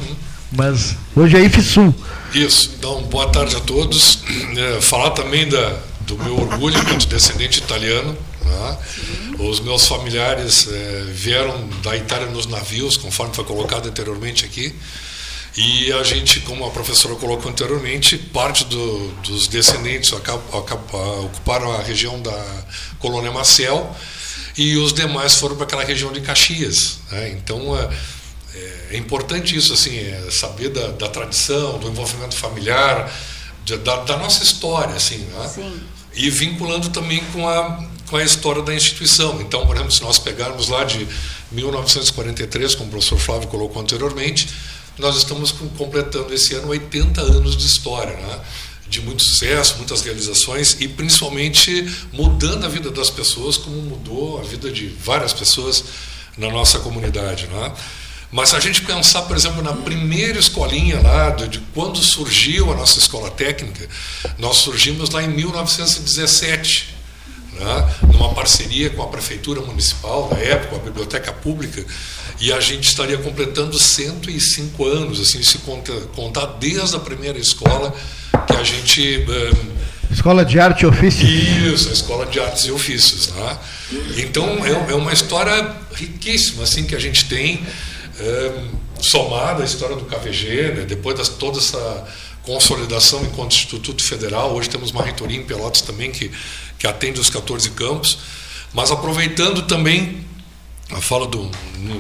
[0.52, 1.94] Mas hoje é IFSU.
[2.34, 2.76] Isso.
[2.78, 4.20] Então, boa tarde a todos.
[4.56, 8.16] É, falar também da, do meu orgulho enquanto descendente italiano.
[8.46, 8.78] Né?
[9.40, 14.74] Os meus familiares é, vieram da Itália nos navios, conforme foi colocado anteriormente aqui.
[15.58, 22.22] E a gente, como a professora colocou anteriormente, parte do, dos descendentes ocuparam a região
[22.22, 22.64] da
[23.00, 23.96] colônia Marcel
[24.56, 27.00] e os demais foram para aquela região de Caxias.
[27.10, 27.30] Né?
[27.32, 27.90] Então é,
[28.92, 33.12] é, importante isso, assim, é saber da, da, tradição, do envolvimento familiar,
[33.66, 35.82] de, da, da, nossa história, assim, né?
[36.14, 39.42] E vinculando também com a, com a história da instituição.
[39.42, 41.08] Então, por exemplo, se nós pegarmos lá de
[41.52, 44.50] 1943, como o professor Flávio colocou anteriormente,
[44.98, 48.16] nós estamos completando esse ano 80 anos de história.
[48.16, 48.42] Né?
[48.90, 54.44] de muito sucesso, muitas realizações e principalmente mudando a vida das pessoas, como mudou a
[54.44, 55.84] vida de várias pessoas
[56.38, 57.48] na nossa comunidade.
[57.48, 57.74] Né?
[58.32, 62.72] Mas se a gente pensar, por exemplo, na primeira escolinha lá, de, de quando surgiu
[62.72, 63.88] a nossa escola técnica,
[64.38, 66.96] nós surgimos lá em 1917,
[67.60, 67.96] né?
[68.14, 71.84] numa parceria com a prefeitura municipal, na época, a biblioteca pública,
[72.40, 75.60] e a gente estaria completando 105 anos, assim, se
[76.16, 77.94] contar desde a primeira escola
[78.46, 79.26] que a gente.
[79.28, 81.30] Um, Escola de Arte e Ofícios.
[81.30, 83.28] Isso, a Escola de Artes e Ofícios.
[83.30, 83.58] Né?
[84.18, 87.62] Então, é, é, uma história riquíssima assim que a gente tem,
[88.20, 90.86] um, somada à história do KVG, né?
[90.88, 92.08] depois de toda essa
[92.48, 94.56] consolidação enquanto Instituto Federal.
[94.56, 96.32] Hoje temos uma reitoria em Pelotas também que,
[96.80, 98.20] que atende os 14 campos.
[98.74, 100.26] Mas aproveitando também
[100.90, 101.52] a fala do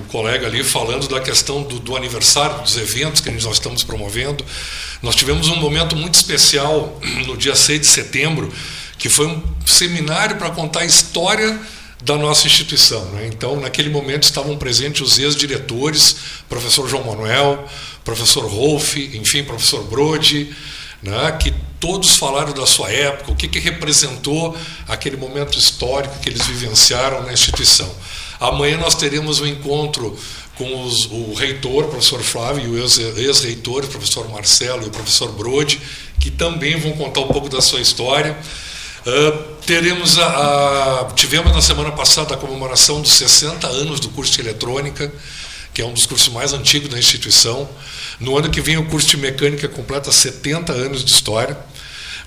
[0.07, 4.45] colega ali, falando da questão do, do aniversário, dos eventos que nós estamos promovendo.
[5.01, 8.51] Nós tivemos um momento muito especial no dia 6 de setembro,
[8.97, 11.60] que foi um seminário para contar a história
[12.01, 13.03] da nossa instituição.
[13.12, 13.27] Né?
[13.27, 16.15] Então, naquele momento estavam presentes os ex-diretores,
[16.47, 17.67] professor João Manuel,
[18.08, 20.56] professor Rolf, enfim, professor Brode,
[21.04, 21.30] né?
[21.34, 24.56] que todos falaram da sua época, o que, que representou
[24.88, 27.93] aquele momento histórico que eles vivenciaram na instituição.
[28.39, 30.17] Amanhã nós teremos um encontro
[30.56, 34.91] com os, o reitor, o professor Flávio, e o ex-reitor, o professor Marcelo e o
[34.91, 35.82] professor Brode,
[36.17, 38.38] que também vão contar um pouco da sua história.
[39.06, 44.32] Uh, teremos a, a, tivemos na semana passada a comemoração dos 60 anos do curso
[44.32, 45.12] de eletrônica,
[45.77, 47.69] que é um dos cursos mais antigos da instituição.
[48.19, 51.55] No ano que vem, o curso de mecânica completa 70 anos de história.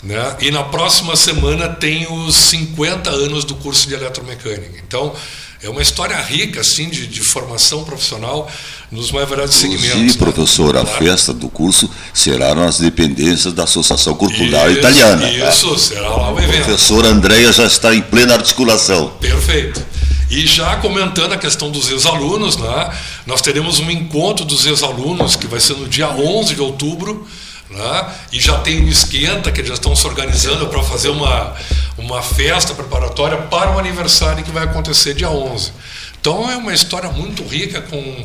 [0.05, 0.37] Né?
[0.39, 4.81] E na próxima semana tem os 50 anos do curso de eletromecânica.
[4.87, 5.13] Então,
[5.61, 8.49] é uma história rica assim de, de formação profissional
[8.89, 9.85] nos mais variados segmentos.
[9.87, 10.33] Inclusive, né?
[10.33, 15.29] professor, a festa do curso será nas dependências da Associação Cultural isso, Italiana.
[15.29, 15.79] Isso, tá?
[15.79, 16.61] será lá o evento.
[16.61, 19.09] O professor Andréia já está em plena articulação.
[19.21, 19.85] Perfeito.
[20.31, 25.49] E já comentando a questão dos ex-alunos, né, nós teremos um encontro dos ex-alunos que
[25.49, 27.27] vai ser no dia 11 de outubro,
[27.69, 28.15] né?
[28.33, 31.55] E já tem o Esquenta, que eles já estão se organizando para fazer uma,
[31.99, 35.73] uma festa preparatória para o aniversário que vai acontecer dia 11.
[36.21, 38.25] Então é uma história muito rica, com,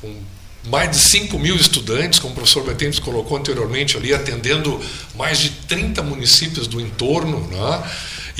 [0.00, 0.14] com
[0.66, 4.80] mais de 5 mil estudantes, como o professor Betentes colocou anteriormente ali, atendendo
[5.14, 7.46] mais de 30 municípios do entorno.
[7.48, 7.82] Né?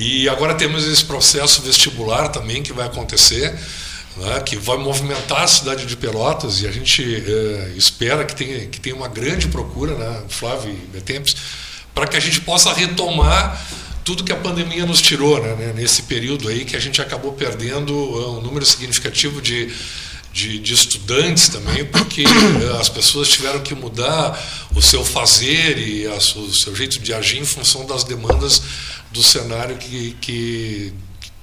[0.03, 3.55] E agora temos esse processo vestibular também que vai acontecer
[4.17, 8.67] né, que vai movimentar a cidade de Pelotas e a gente é, espera que tenha,
[8.67, 11.37] que tenha uma grande procura, né, Flávio Betempes,
[11.95, 13.61] para que a gente possa retomar
[14.03, 17.33] tudo que a pandemia nos tirou né, né nesse período aí que a gente acabou
[17.33, 19.71] perdendo uh, um número significativo de,
[20.33, 24.38] de, de, estudantes também, porque uh, as pessoas tiveram que mudar
[24.75, 28.62] o seu fazer e a, o seu jeito de agir em função das demandas
[29.11, 30.93] do cenário que, que,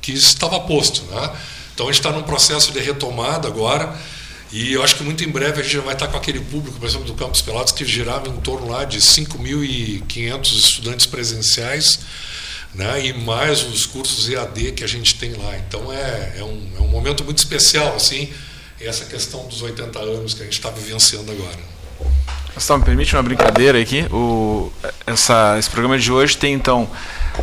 [0.02, 1.04] que estava posto.
[1.12, 1.32] Né?
[1.74, 3.96] Então a gente está num processo de retomada agora.
[4.52, 6.80] E eu acho que muito em breve a gente já vai estar com aquele público,
[6.80, 12.00] por exemplo, do Campus Pelados, que girava em torno lá de 5.500 estudantes presenciais,
[12.74, 15.58] né, e mais os cursos EAD que a gente tem lá.
[15.58, 18.30] Então é, é, um, é um momento muito especial, assim,
[18.86, 21.58] essa questão dos 80 anos que a gente está vivenciando agora.
[22.58, 24.06] Só me permite uma brincadeira aqui.
[24.12, 24.72] O,
[25.06, 26.90] essa, esse programa de hoje tem, então,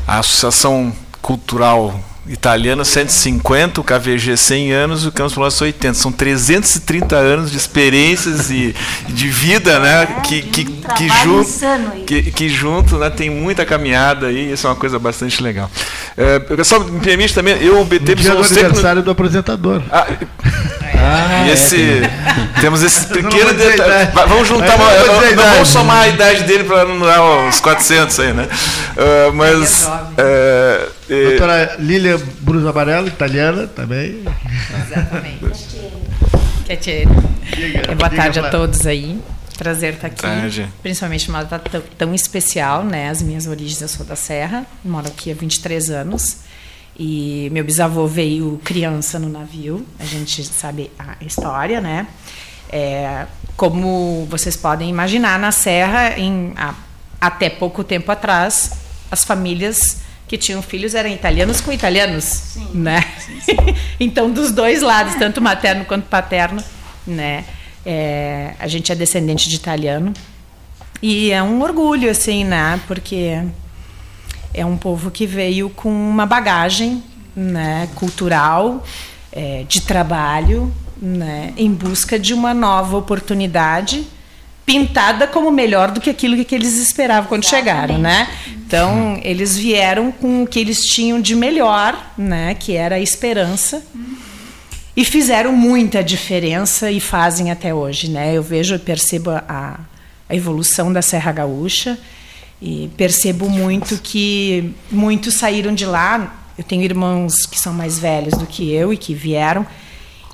[0.06, 5.94] a Associação Cultural italiano 150, o KVG 100 anos e o Campos Pelotas 80.
[5.94, 8.74] São 330 anos de experiências e
[9.08, 10.02] de vida, né?
[10.02, 14.66] É, que, que, um que, junto, que, que, junto né, tem muita caminhada aí, isso
[14.66, 15.70] é uma coisa bastante legal.
[16.16, 18.14] É, pessoal, me permite também, eu, o BT...
[18.14, 19.02] No dia do aniversário no...
[19.02, 19.82] do apresentador.
[19.90, 20.06] Ah,
[20.96, 22.10] ah, esse, é,
[22.60, 24.10] temos esse pequeno detalhe.
[24.26, 28.20] Vamos juntar, uma, não, não vamos somar a idade dele para não dar uns 400
[28.20, 28.48] aí, né?
[28.96, 29.87] Uh, mas.
[29.87, 34.24] Uh, Doutora Lília Brus Amarelo, italiana também.
[34.86, 35.76] Exatamente.
[37.98, 39.20] Boa tarde a todos aí.
[39.58, 40.22] Prazer estar aqui.
[40.22, 40.68] Tarde.
[40.82, 43.10] Principalmente numa data tão, tão especial, né?
[43.10, 46.38] As minhas origens, eu sou da Serra, moro aqui há 23 anos.
[46.98, 52.06] E meu bisavô veio criança no navio, a gente sabe a história, né?
[52.70, 56.74] É, como vocês podem imaginar, na Serra, em, a,
[57.20, 58.72] até pouco tempo atrás,
[59.10, 60.03] as famílias
[60.34, 63.04] que tinham filhos eram italianos com italianos, sim, né?
[63.18, 63.56] Sim, sim.
[64.00, 66.62] então, dos dois lados, tanto materno quanto paterno,
[67.06, 67.44] né?
[67.86, 70.12] É, a gente é descendente de italiano
[71.00, 72.80] e é um orgulho, assim, né?
[72.88, 73.42] Porque
[74.52, 77.00] é um povo que veio com uma bagagem,
[77.36, 77.88] né?
[77.94, 78.84] Cultural,
[79.30, 81.52] é, de trabalho, né?
[81.56, 84.04] Em busca de uma nova oportunidade
[84.64, 87.66] pintada como melhor do que aquilo que eles esperavam quando Exatamente.
[87.66, 88.29] chegaram, né?
[88.66, 93.83] Então, eles vieram com o que eles tinham de melhor, né, que era a esperança.
[94.96, 98.33] E fizeram muita diferença e fazem até hoje, né?
[98.33, 99.81] Eu vejo, eu percebo a,
[100.29, 101.98] a evolução da Serra Gaúcha
[102.62, 106.46] e percebo muito que muitos saíram de lá.
[106.57, 109.66] Eu tenho irmãos que são mais velhos do que eu e que vieram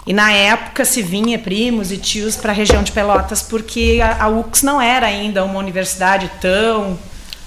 [0.07, 4.25] e na época se vinha primos e tios para a região de Pelotas, porque a,
[4.25, 6.99] a UX não era ainda uma universidade tão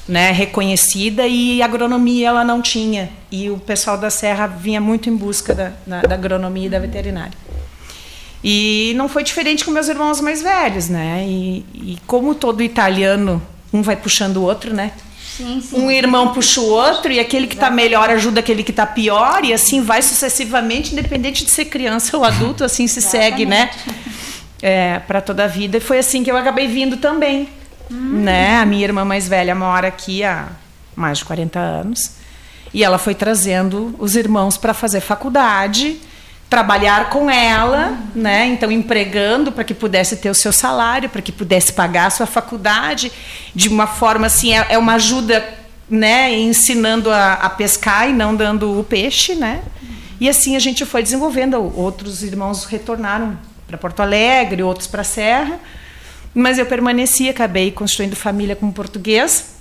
[0.08, 3.10] né, reconhecida e agronomia ela não tinha.
[3.32, 7.34] E o pessoal da Serra vinha muito em busca da, da agronomia e da veterinária.
[8.44, 11.24] E não foi diferente com meus irmãos mais velhos, né?
[11.26, 14.92] E, e como todo italiano, um vai puxando o outro, né?
[15.38, 15.82] Sim, sim.
[15.82, 19.44] Um irmão puxa o outro e aquele que está melhor ajuda aquele que está pior
[19.44, 23.32] e assim vai sucessivamente, independente de ser criança ou adulto, assim se Exatamente.
[23.32, 23.72] segue, né?
[24.62, 25.78] É, para toda a vida.
[25.78, 27.50] E foi assim que eu acabei vindo também.
[27.92, 28.22] Hum.
[28.24, 28.58] Né?
[28.58, 30.50] A minha irmã mais velha mora aqui há
[30.96, 32.12] mais de 40 anos.
[32.74, 36.00] E ela foi trazendo os irmãos para fazer faculdade
[36.54, 38.46] trabalhar com ela, né?
[38.46, 42.28] Então empregando para que pudesse ter o seu salário, para que pudesse pagar a sua
[42.28, 43.12] faculdade,
[43.56, 45.44] de uma forma assim é, é uma ajuda,
[45.90, 46.32] né?
[46.32, 49.64] Ensinando a, a, pescar e não dando o peixe, né?
[50.22, 51.56] E assim a gente foi desenvolvendo.
[51.76, 53.36] Outros irmãos retornaram
[53.66, 55.60] para Porto Alegre, outros para a Serra,
[56.36, 59.56] mas eu permaneci, acabei construindo família com português.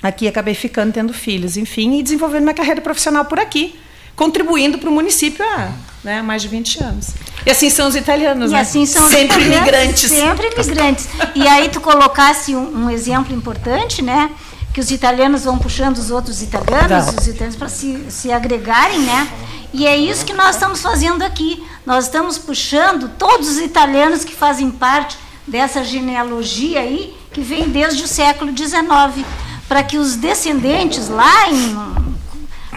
[0.00, 3.74] Aqui acabei ficando tendo filhos, enfim, e desenvolvendo minha carreira profissional por aqui
[4.16, 7.08] contribuindo para o município há né, mais de 20 anos.
[7.44, 8.60] E assim são os italianos, e né?
[8.60, 10.10] assim são sempre imigrantes.
[10.10, 11.08] Sempre imigrantes.
[11.34, 14.30] E aí tu colocasse um, um, exemplo importante, né?
[14.72, 17.14] Que os italianos vão puxando os outros italianos, Não.
[17.18, 19.28] os italianos para se, se agregarem, né?
[19.72, 21.64] E é isso que nós estamos fazendo aqui.
[21.86, 28.02] Nós estamos puxando todos os italianos que fazem parte dessa genealogia aí, que vem desde
[28.04, 29.26] o século XIX,
[29.68, 32.09] para que os descendentes lá em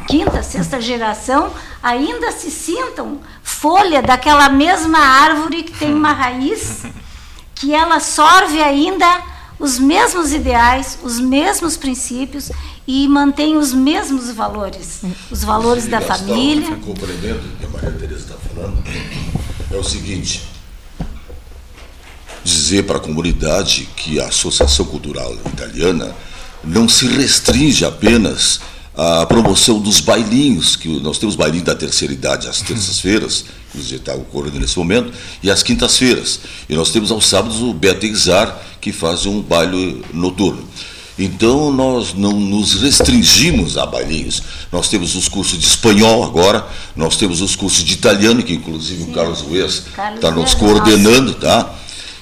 [0.03, 6.83] quinta, sexta geração ainda se sintam folha daquela mesma árvore que tem uma raiz,
[7.55, 9.23] que ela sorve ainda
[9.59, 12.51] os mesmos ideais, os mesmos princípios
[12.85, 16.75] e mantém os mesmos valores, os valores da Gastão, família.
[16.77, 18.83] Compreendendo o que a Maria Teresa está falando,
[19.71, 20.43] é o seguinte:
[22.43, 26.13] dizer para a comunidade que a Associação Cultural Italiana
[26.63, 28.59] não se restringe apenas
[28.95, 34.13] a promoção dos bailinhos, que nós temos bailinho da terceira idade às terças-feiras, que está
[34.13, 36.41] ocorrendo nesse momento, e às quintas-feiras.
[36.69, 40.63] E nós temos aos sábados o Beto Exar, que faz um baile noturno.
[41.17, 44.41] Então, nós não nos restringimos a bailinhos.
[44.71, 49.03] Nós temos os cursos de espanhol agora, nós temos os cursos de italiano, que inclusive
[49.03, 49.11] Sim.
[49.11, 49.83] o Carlos Ruiz
[50.15, 51.71] está nos coordenando, tá?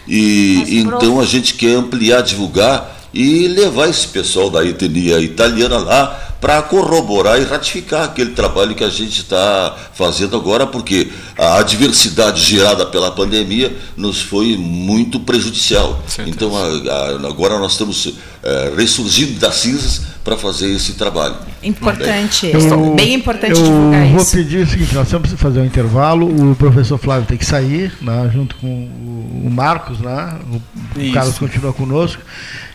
[0.07, 6.31] E então a gente quer ampliar, divulgar e levar esse pessoal da etnia italiana lá
[6.41, 12.41] para corroborar e ratificar aquele trabalho que a gente está fazendo agora, porque a adversidade
[12.41, 16.01] gerada pela pandemia nos foi muito prejudicial.
[16.25, 21.35] Então, a, a, agora nós estamos é, ressurgindo das cinzas para fazer esse trabalho.
[21.61, 24.37] Importante, eu, bem importante eu divulgar vou isso.
[24.37, 27.93] pedir o seguinte, nós temos que fazer um intervalo, o professor Flávio tem que sair,
[28.01, 32.21] né, junto com o Marcos, né, o, o Carlos continua conosco.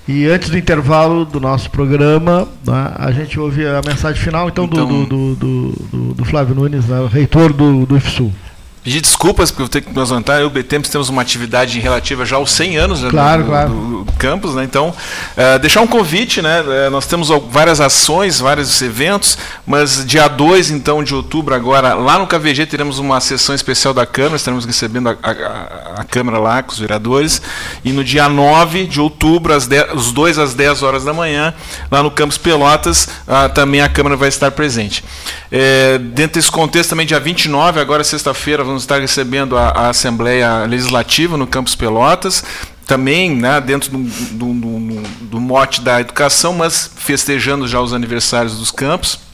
[0.08, 4.64] E antes do intervalo do nosso programa, né, a gente ouve a mensagem final então,
[4.64, 8.32] então do, do, do, do, do Flávio Nunes, né, reitor do, do IFSU.
[8.87, 10.37] Pedir desculpas porque eu tenho que me ausentar.
[10.37, 13.49] Eu e o BTEMPS temos uma atividade relativa já aos 100 anos né, claro, do,
[13.49, 13.68] claro.
[13.70, 14.55] do, do, campus.
[14.55, 14.62] Né?
[14.62, 16.41] Então, uh, deixar um convite.
[16.41, 16.61] Né?
[16.61, 22.16] Uh, nós temos várias ações, vários eventos, mas dia 2 então, de outubro, agora, lá
[22.16, 24.37] no KVG, teremos uma sessão especial da Câmara.
[24.37, 27.43] Estaremos recebendo a, a, a Câmara lá com os vereadores.
[27.84, 31.53] E no dia 9 de outubro, às 10, os 2 às 10 horas da manhã,
[31.91, 35.03] lá no Campus Pelotas, uh, também a Câmara vai estar presente.
[35.51, 40.64] É, dentro desse contexto, também dia 29, agora sexta-feira, vamos estar recebendo a, a, Assembleia
[40.64, 42.45] Legislativa no Campus Pelotas,
[42.87, 48.59] também né, dentro do, do, do, do mote da educação, mas festejando já os aniversários
[48.59, 49.26] dos campos.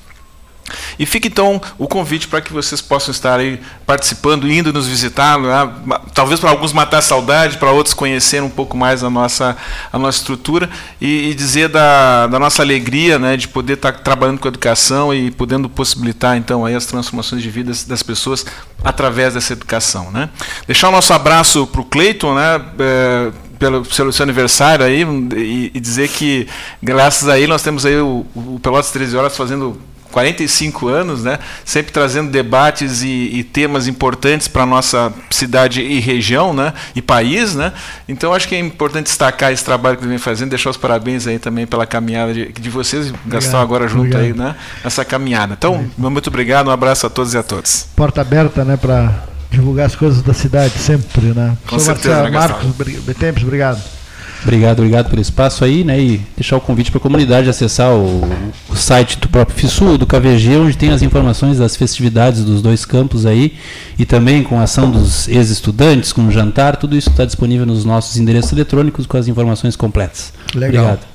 [0.98, 5.38] E fica então o convite para que vocês possam estar aí participando, indo nos visitar,
[5.38, 5.70] né?
[6.14, 9.56] talvez para alguns matar a saudade, para outros conhecer um pouco mais a nossa,
[9.92, 10.68] a nossa estrutura
[11.00, 15.30] e, e dizer da, da, nossa alegria né, de poder estar trabalhando com educação e
[15.30, 18.44] podendo possibilitar então aí as transformações de vida das pessoas
[18.82, 20.10] através dessa educação.
[20.10, 20.28] Né?
[20.66, 22.60] Deixar o nosso abraço para o Cleiton, né?
[22.78, 25.06] É, pelo, pelo seu aniversário aí
[25.36, 26.48] e, e, dizer que
[26.82, 29.80] graças a ele nós temos aí o, o Pelotas 13 Horas fazendo
[30.12, 31.38] 45 anos, né?
[31.64, 36.72] sempre trazendo debates e, e temas importantes para a nossa cidade e região né?
[36.94, 37.54] e país.
[37.54, 37.72] Né?
[38.08, 41.26] Então, acho que é importante destacar esse trabalho que ele vem fazendo, deixar os parabéns
[41.26, 44.22] aí também pela caminhada de, de vocês, obrigado, Gastão agora junto obrigado.
[44.22, 44.54] aí né?
[44.84, 45.54] nessa caminhada.
[45.58, 47.88] Então, muito obrigado, um abraço a todos e a todas.
[47.96, 51.28] Porta aberta né, para divulgar as coisas da cidade sempre.
[51.28, 51.56] Né?
[51.66, 54.01] Com certeza, Marcelo, Marcos Betempes, obrigado.
[54.42, 56.00] Obrigado, obrigado pelo espaço aí, né?
[56.00, 58.22] E deixar o convite para a comunidade acessar o,
[58.68, 62.84] o, site do próprio FISU, do KVG, onde tem as informações das festividades dos dois
[62.84, 63.54] campos aí,
[63.98, 67.84] e também com a ação dos ex-estudantes, com o jantar, tudo isso está disponível nos
[67.84, 70.32] nossos endereços eletrônicos com as informações completas.
[70.54, 70.84] Legal.
[70.84, 71.12] Obrigado.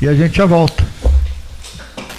[0.00, 0.84] E a gente já volta.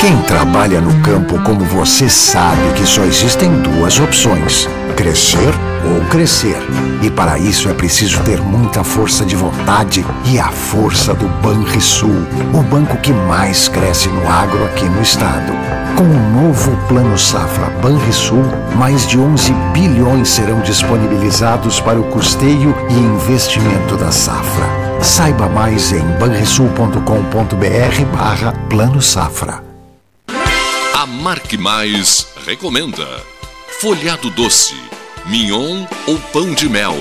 [0.00, 5.52] Quem trabalha no campo como você sabe que só existem duas opções: crescer
[5.84, 6.56] ou crescer.
[7.02, 12.26] E para isso é preciso ter muita força de vontade e a força do Banrisul,
[12.54, 15.52] o banco que mais cresce no agro aqui no estado.
[15.94, 18.44] Com o novo Plano Safra Banrisul,
[18.76, 24.64] mais de 11 bilhões serão disponibilizados para o custeio e investimento da safra.
[25.02, 29.69] Saiba mais em banrisul.com.br barra Plano Safra.
[31.10, 33.04] Marque Mais recomenda
[33.80, 34.76] folhado doce,
[35.26, 36.94] mignon ou pão de mel.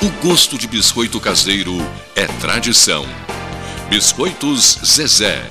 [0.00, 1.76] O gosto de biscoito caseiro
[2.14, 3.04] é tradição.
[3.88, 5.42] Biscoitos Zezé.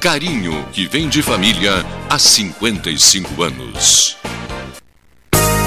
[0.00, 4.16] Carinho que vem de família há 55 anos.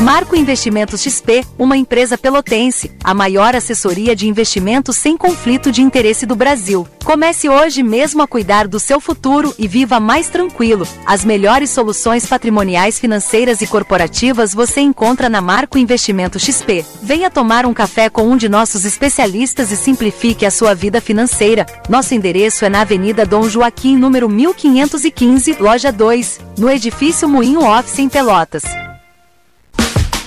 [0.02, 6.26] Marco Investimentos XP, uma empresa pelotense, a maior assessoria de investimentos sem conflito de interesse
[6.26, 6.86] do Brasil.
[7.04, 10.86] Comece hoje mesmo a cuidar do seu futuro e viva mais tranquilo.
[11.06, 16.86] As melhores soluções patrimoniais, financeiras e corporativas você encontra na Marco Investimento XP.
[17.02, 21.66] Venha tomar um café com um de nossos especialistas e simplifique a sua vida financeira.
[21.88, 28.00] Nosso endereço é na Avenida Dom Joaquim, número 1515, loja 2, no edifício Moinho Office
[28.00, 28.64] em Pelotas.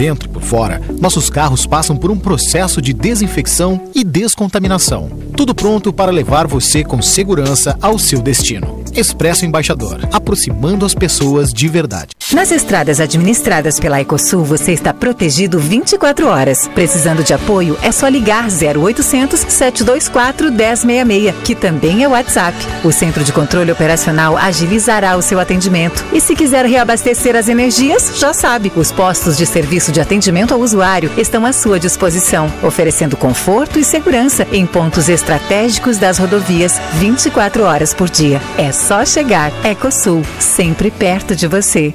[0.00, 5.10] Dentro e por fora, nossos carros passam por um processo de desinfecção e descontaminação.
[5.36, 8.82] Tudo pronto para levar você com segurança ao seu destino.
[8.94, 12.12] Expresso Embaixador, aproximando as pessoas de verdade.
[12.32, 16.68] Nas estradas administradas pela Ecosul, você está protegido 24 horas.
[16.68, 22.56] Precisando de apoio, é só ligar 0800 724 1066, que também é WhatsApp.
[22.84, 26.04] O Centro de Controle Operacional agilizará o seu atendimento.
[26.12, 30.60] E se quiser reabastecer as energias, já sabe, os postos de serviço de atendimento ao
[30.60, 37.64] usuário estão à sua disposição, oferecendo conforto e segurança em pontos estratégicos das rodovias 24
[37.64, 38.40] horas por dia.
[38.56, 39.52] É só chegar.
[39.64, 41.94] Ecosul, sempre perto de você.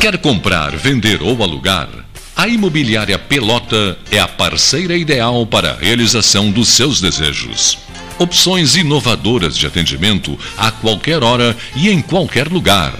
[0.00, 1.88] Quer comprar, vender ou alugar?
[2.34, 7.78] A Imobiliária Pelota é a parceira ideal para a realização dos seus desejos.
[8.18, 12.94] Opções inovadoras de atendimento a qualquer hora e em qualquer lugar.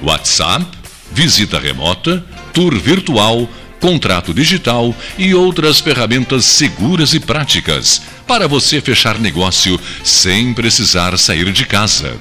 [0.00, 0.64] WhatsApp,
[1.10, 2.24] visita remota,
[2.54, 3.46] tour virtual,
[3.80, 11.52] contrato digital e outras ferramentas seguras e práticas para você fechar negócio sem precisar sair
[11.52, 12.16] de casa.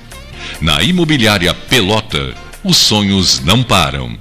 [0.60, 4.18] Na Imobiliária Pelota, Os sonhos não param.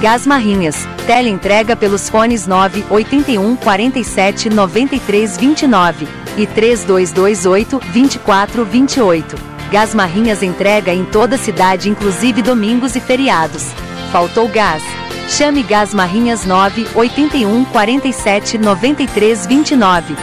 [0.03, 0.75] Gás Marrinhas.
[1.07, 9.35] Tele entrega pelos fones 9 81 47 93 29 e 3228 24 28.
[9.71, 13.71] Gás Marrinhas entrega em toda a cidade, inclusive domingos e feriados.
[14.11, 14.83] Faltou gás?
[15.29, 20.15] Chame Gás Marrinhas 9 81 47 93 29.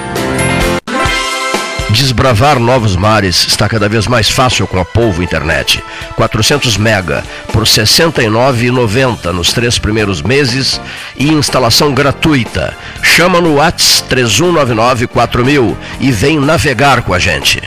[1.93, 5.83] Desbravar novos mares está cada vez mais fácil com a Polvo Internet.
[6.15, 10.81] 400 mega por R$ 69,90 nos três primeiros meses
[11.17, 12.77] e instalação gratuita.
[13.03, 17.61] Chama no Whats 31994000 e vem navegar com a gente.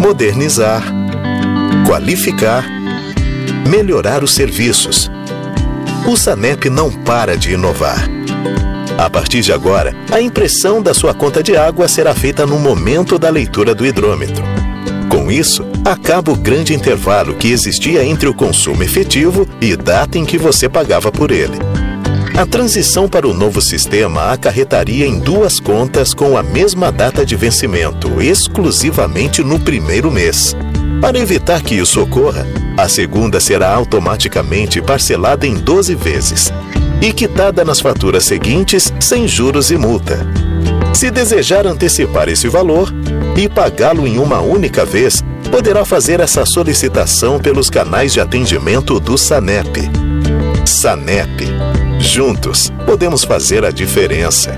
[0.00, 0.82] Modernizar,
[1.86, 2.64] qualificar,
[3.68, 5.08] melhorar os serviços.
[6.04, 8.15] O Sanep não para de inovar
[8.98, 13.18] a partir de agora, a impressão da sua conta de água será feita no momento
[13.18, 14.42] da leitura do hidrômetro.
[15.08, 20.24] Com isso, acaba o grande intervalo que existia entre o consumo efetivo e data em
[20.24, 21.58] que você pagava por ele.
[22.36, 27.34] A transição para o novo sistema acarretaria em duas contas com a mesma data de
[27.34, 30.54] vencimento, exclusivamente no primeiro mês.
[31.00, 36.52] Para evitar que isso ocorra, a segunda será automaticamente parcelada em 12 vezes,
[37.00, 40.26] e quitada nas faturas seguintes sem juros e multa.
[40.92, 42.92] Se desejar antecipar esse valor
[43.36, 49.16] e pagá-lo em uma única vez, poderá fazer essa solicitação pelos canais de atendimento do
[49.16, 49.82] SANEP.
[50.64, 51.46] SANEP.
[51.98, 54.56] Juntos, podemos fazer a diferença.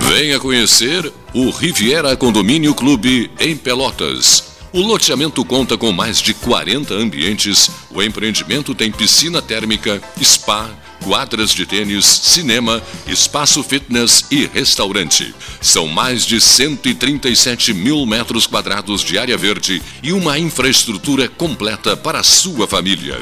[0.00, 4.56] Venha conhecer o Riviera Condomínio Clube em Pelotas.
[4.72, 7.70] O loteamento conta com mais de 40 ambientes.
[7.92, 10.68] O empreendimento tem piscina térmica, spa,
[11.04, 15.32] quadras de tênis, cinema, espaço fitness e restaurante.
[15.60, 22.18] São mais de 137 mil metros quadrados de área verde e uma infraestrutura completa para
[22.18, 23.16] a sua família.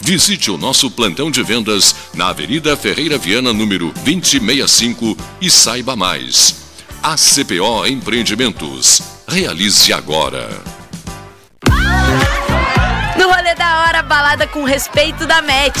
[0.00, 6.59] Visite o nosso plantão de vendas na Avenida Ferreira Viana, número 2065 e saiba mais.
[7.02, 9.00] ACPO Empreendimentos.
[9.26, 10.50] Realize agora.
[13.16, 15.78] No rolê da hora, balada com respeito da MET.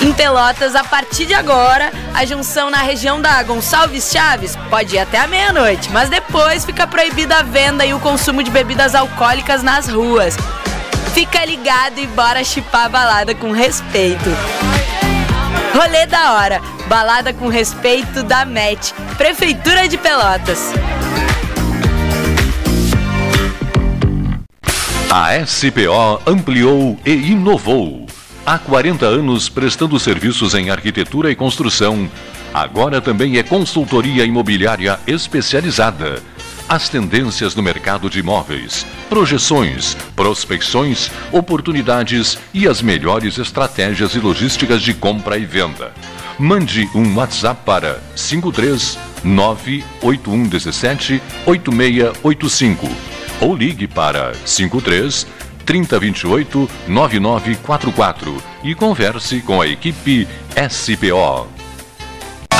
[0.00, 5.00] Em Pelotas, a partir de agora, a junção na região da Gonçalves Chaves pode ir
[5.00, 9.60] até a meia-noite, mas depois fica proibida a venda e o consumo de bebidas alcoólicas
[9.60, 10.36] nas ruas.
[11.12, 14.30] Fica ligado e bora chipar a balada com respeito.
[15.72, 20.72] Rolê da hora, balada com respeito da MET, Prefeitura de Pelotas.
[25.08, 28.06] A SPO ampliou e inovou.
[28.44, 32.10] Há 40 anos prestando serviços em arquitetura e construção.
[32.52, 36.20] Agora também é consultoria imobiliária especializada.
[36.70, 44.80] As tendências no mercado de imóveis, projeções, prospecções, oportunidades e as melhores estratégias e logísticas
[44.80, 45.92] de compra e venda.
[46.38, 52.88] Mande um WhatsApp para 53 98117 8685
[53.40, 55.26] ou ligue para 53
[55.66, 60.28] 3028 9944 e converse com a equipe
[60.70, 61.59] SPO.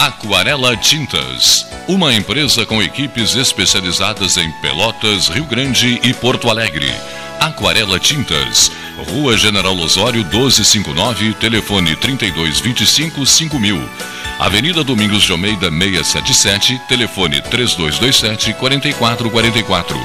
[0.00, 6.90] Aquarela Tintas, uma empresa com equipes especializadas em Pelotas, Rio Grande e Porto Alegre.
[7.38, 8.72] Aquarela Tintas,
[9.10, 13.90] Rua General Osório 1259, telefone 3225 5000.
[14.38, 20.00] Avenida Domingos de Almeida 677, telefone 3227 4444.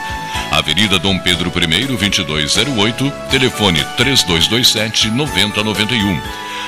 [0.51, 6.21] Avenida Dom Pedro I 2208, telefone 3227 9091.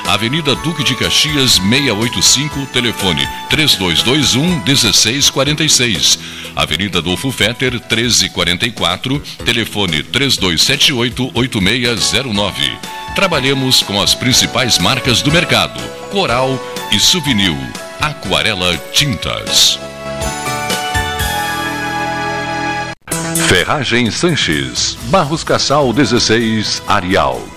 [0.07, 6.19] Avenida Duque de Caxias 685, telefone 3221 1646.
[6.55, 12.77] Avenida Adolfo Fetter 1344, telefone 3278 8609.
[13.15, 15.77] Trabalhamos com as principais marcas do mercado:
[16.09, 16.57] Coral
[16.93, 17.57] e Souvenir.
[17.99, 19.77] Aquarela Tintas.
[23.49, 27.56] Ferragem Sanches, Barros Cassal 16, Arial.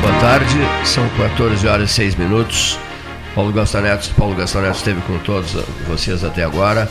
[0.00, 0.54] Boa tarde,
[0.84, 2.78] são 14 horas e 6 minutos.
[3.34, 5.54] Paulo Gastaneto, Paulo Gastaneto esteve com todos
[5.88, 6.88] vocês até agora.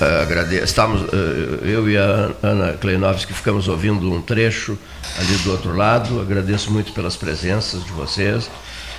[0.00, 0.54] Uh.
[0.62, 1.06] Estamos, uh,
[1.62, 4.78] eu e a Ana Kleinovski ficamos ouvindo um trecho
[5.18, 6.20] ali do outro lado.
[6.20, 8.50] Agradeço muito pelas presenças de vocês,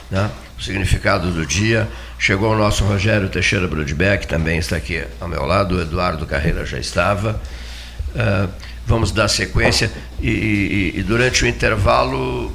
[0.09, 0.29] né?
[0.57, 1.87] o significado do dia.
[2.19, 5.75] Chegou o nosso Rogério Teixeira Brudbeck, também está aqui ao meu lado.
[5.75, 7.39] O Eduardo Carreira já estava.
[8.15, 8.49] Uh,
[8.85, 12.51] vamos dar sequência e, e, e durante o intervalo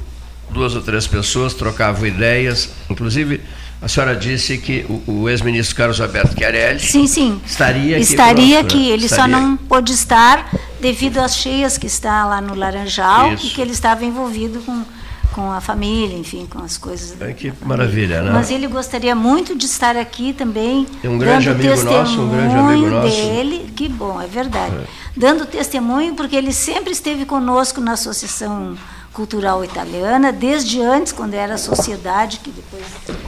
[0.49, 3.39] duas ou três pessoas trocavam ideias, inclusive
[3.81, 7.41] a senhora disse que o, o ex-ministro Carlos Alberto Chiarelli sim, sim.
[7.45, 8.03] estaria aqui.
[8.03, 8.93] Estaria aqui, né?
[8.93, 9.35] ele estaria.
[9.35, 10.49] só não pôde estar
[10.79, 13.47] devido às cheias que está lá no Laranjal Isso.
[13.47, 14.85] e que ele estava envolvido com,
[15.33, 17.19] com a família, enfim, com as coisas.
[17.19, 18.31] É, que maravilha, né?
[18.31, 20.87] Mas ele gostaria muito de estar aqui também.
[21.03, 23.15] É um grande amigo nosso, um grande amigo nosso.
[23.15, 24.75] dele, que bom, é verdade.
[24.75, 24.85] É.
[25.15, 28.77] Dando testemunho, porque ele sempre esteve conosco na associação
[29.11, 32.83] cultural italiana, desde antes, quando era sociedade, que depois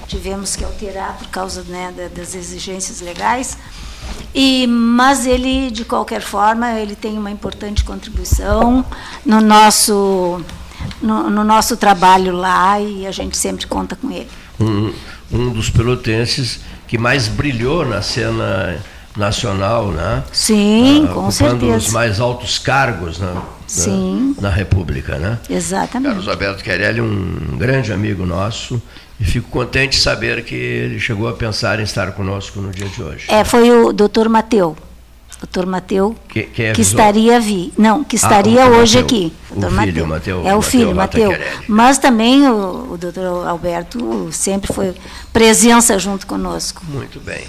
[0.07, 3.57] tivemos que alterar por causa né, das exigências legais.
[4.33, 8.83] E, mas ele, de qualquer forma, ele tem uma importante contribuição
[9.25, 10.41] no nosso,
[11.01, 14.30] no, no nosso trabalho lá e a gente sempre conta com ele.
[14.59, 14.93] Um,
[15.32, 18.78] um dos pelotenses que mais brilhou na cena
[19.15, 20.23] nacional, né?
[20.32, 21.78] Sim, uh, com certeza.
[21.78, 23.34] os mais altos cargos, né?
[23.67, 24.36] Sim.
[24.36, 25.39] Na, na, República, né?
[25.49, 26.09] Exatamente.
[26.09, 28.82] Carlos Alberto Querelli, um grande amigo nosso,
[29.19, 32.88] e fico contente de saber que ele chegou a pensar em estar conosco no dia
[32.88, 33.26] de hoje.
[33.28, 34.76] É, foi o doutor Mateu.
[35.45, 39.05] Doutor Mateu, que, que, é que estaria vi, não, que ah, estaria ah, hoje Mateu,
[39.05, 39.33] aqui.
[39.51, 40.47] O filho, Mateu.
[40.47, 41.31] É o filho, Mateu.
[41.67, 44.95] Mas também o, o doutor Alberto sempre foi
[45.31, 46.83] presença junto conosco.
[46.87, 47.43] Muito bem.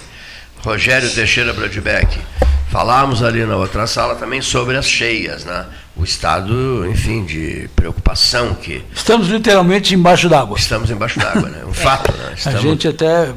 [0.63, 2.19] Rogério Teixeira Brodbeck.
[2.69, 5.65] Falamos ali na outra sala também sobre as cheias, né?
[5.95, 8.85] O estado, enfim, de preocupação que.
[8.93, 10.55] Estamos literalmente embaixo d'água.
[10.57, 11.63] Estamos embaixo d'água, né?
[11.65, 12.33] Um fato, né?
[12.37, 12.59] Estamos...
[12.59, 13.33] A gente até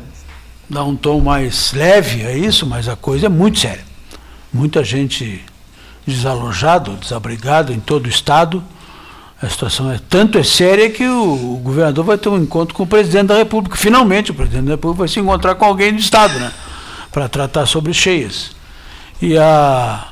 [0.68, 3.89] dá um tom mais leve a isso, mas a coisa é muito séria.
[4.52, 5.44] Muita gente
[6.06, 8.62] desalojado, desabrigado em todo o estado.
[9.40, 12.82] A situação é tanto é séria que o, o governador vai ter um encontro com
[12.82, 13.76] o presidente da República.
[13.76, 16.52] Finalmente, o presidente da República vai se encontrar com alguém do estado, né?
[17.10, 18.50] Para tratar sobre cheias.
[19.22, 20.10] E a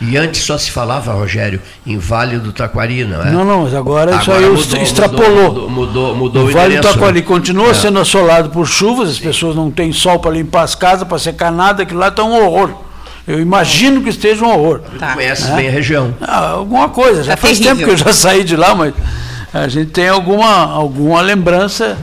[0.00, 3.30] e antes só se falava, Rogério, em Vale do Taquari, não é?
[3.30, 5.52] Não, não, mas agora, agora isso aí mudou, extrapolou.
[5.52, 7.74] Mudou, mudou, mudou o, Vale do Taquari continua é.
[7.74, 11.52] sendo assolado por chuvas, as pessoas não têm sol para limpar as casas, para secar
[11.52, 12.89] nada, aquilo lá está um horror.
[13.26, 14.80] Eu imagino que esteja um horror.
[14.98, 15.14] Tá.
[15.14, 15.54] Conhece é?
[15.54, 16.14] bem a região.
[16.20, 17.76] Ah, alguma coisa, já tá faz terrível.
[17.76, 18.94] tempo que eu já saí de lá, mas
[19.52, 21.96] a gente tem alguma, alguma lembrança.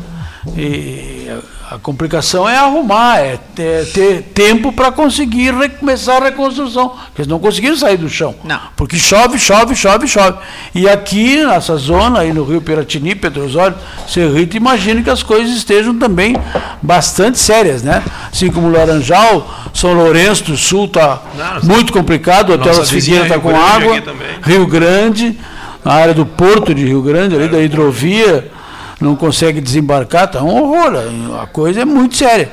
[0.56, 1.30] E
[1.70, 6.90] a complicação é arrumar, é ter, ter tempo para conseguir recomeçar a reconstrução.
[6.90, 8.34] Porque eles não conseguiram sair do chão.
[8.42, 8.60] Não.
[8.78, 10.38] Porque chove, chove, chove, chove.
[10.74, 13.76] E aqui, nessa zona, aí no Rio Piratini, Petrosório,
[14.08, 16.38] Serrito, imagino que as coisas estejam também
[16.82, 18.02] bastante sérias, né?
[18.32, 21.22] Assim como Laranjal, São Lourenço do Sul está
[21.64, 24.02] muito complicado, até as Figueiras está com água,
[24.42, 25.38] Rio Grande,
[25.84, 28.52] na área do Porto de Rio Grande, ali da hidrovia
[29.00, 30.94] não consegue desembarcar, está um horror.
[31.42, 32.52] A coisa é muito séria.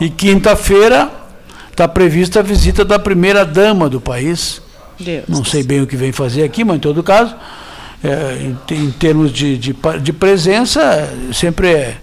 [0.00, 1.08] E quinta-feira
[1.70, 4.60] está prevista a visita da primeira dama do país.
[4.98, 5.24] Deus.
[5.28, 7.34] Não sei bem o que vem fazer aqui, mas em todo caso,
[8.02, 11.96] é, em, em, termos de, de, de, presença, sempre é,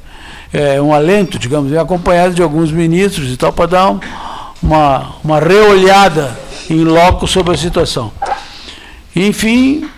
[0.51, 3.99] é, um alento, digamos, acompanhado de alguns ministros e tal, para dar um,
[4.61, 6.37] uma, uma reolhada
[6.69, 8.11] em loco sobre a situação.
[9.15, 9.89] Enfim,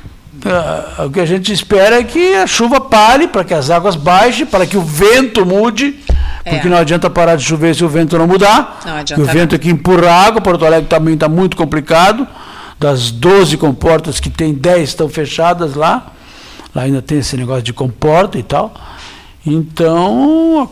[1.06, 4.46] o que a gente espera é que a chuva pare, para que as águas baixem,
[4.46, 6.00] para que o vento mude,
[6.44, 6.52] é.
[6.52, 8.80] porque não adianta parar de chover se o vento não mudar.
[8.86, 9.22] Não adianta.
[9.22, 12.28] O vento aqui empurra água, Porto Alegre também está muito complicado.
[12.80, 16.08] Das 12 comportas que tem, 10 estão fechadas lá.
[16.76, 18.74] Lá ainda tem esse negócio de comporta e tal.
[19.46, 20.70] Então,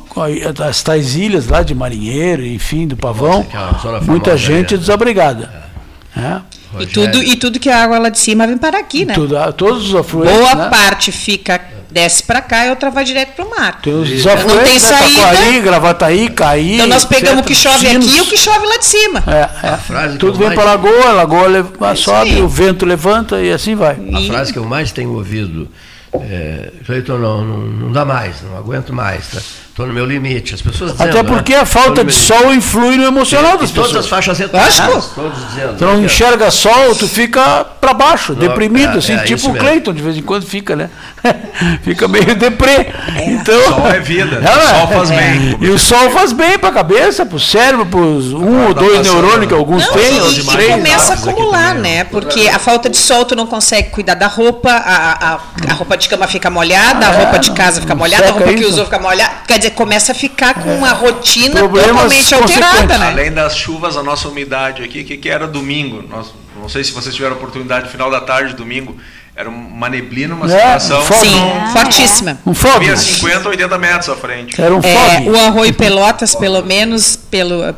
[0.66, 5.70] as tais ilhas lá de Marinheiro, enfim, do Pavão, Nossa, muita gente desabrigada.
[6.16, 6.20] É.
[6.20, 6.42] É.
[6.80, 9.14] E tudo, e tudo que a água lá de cima vem para aqui, né?
[9.14, 10.38] Tudo, todos os afluentes.
[10.38, 10.70] Boa né?
[10.70, 11.60] parte fica
[11.92, 13.82] desce para cá e outra vai direto para o mar.
[13.82, 15.22] Tem os não tem né, saída.
[15.22, 16.76] Taquari, Gravataí, Caí.
[16.76, 18.08] Então nós pegamos o que chove Sinos.
[18.08, 19.24] aqui e o que chove lá de cima.
[19.28, 20.18] É, é.
[20.18, 20.60] Tudo vem mais...
[20.60, 23.98] para a lagoa, a lagoa leva, sobe, o vento levanta e assim vai.
[24.14, 25.68] A frase que eu mais tenho ouvido
[26.14, 29.88] é, Cleiton, não, não, não, dá mais, não aguento mais, estou tá?
[29.88, 30.54] no meu limite.
[30.54, 31.60] As pessoas dizendo, Até porque né?
[31.60, 33.88] a falta de sol influi no emocional das pessoas.
[33.88, 34.78] Todas as faixas etárias,
[35.16, 35.78] todos dizendo.
[35.78, 39.50] Tu não né, enxerga sol, tu fica para baixo, não, deprimido, é, assim, é, tipo
[39.50, 40.90] o Cleiton, de vez em quando fica, né?
[41.84, 42.94] fica meio deprê.
[43.26, 45.58] Então, o sol é vida, o sol faz bem.
[45.60, 48.74] E o sol faz bem para a cabeça, para o cérebro, para os um ou
[48.74, 50.20] dois neurônios que alguns não, têm.
[50.20, 52.04] E, e começa a acumular, né?
[52.06, 55.98] Porque a falta de sol tu não consegue cuidar da roupa, a, a, a roupa
[55.98, 59.00] de cama fica molhada, a roupa de casa fica molhada, a roupa que usou fica
[59.00, 59.32] molhada.
[59.48, 63.08] Quer dizer, começa a ficar com uma rotina Problemas totalmente alterada, né?
[63.08, 66.04] Além das chuvas, a nossa umidade aqui, que, que era domingo.
[66.08, 66.28] Nós,
[66.60, 68.96] não sei se vocês tiveram oportunidade, final da tarde, domingo,
[69.36, 71.20] era uma neblina, uma é, situação.
[71.20, 71.72] Sim, é.
[71.72, 72.40] fortíssima.
[72.46, 72.76] Um fogo.
[72.76, 74.62] Havia 50, 80 metros à frente.
[74.62, 77.76] Era um é, O Arroio Pelotas, pelo menos, pelo,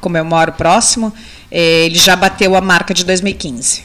[0.00, 1.12] como eu moro próximo,
[1.50, 3.84] é, ele já bateu a marca de 2015.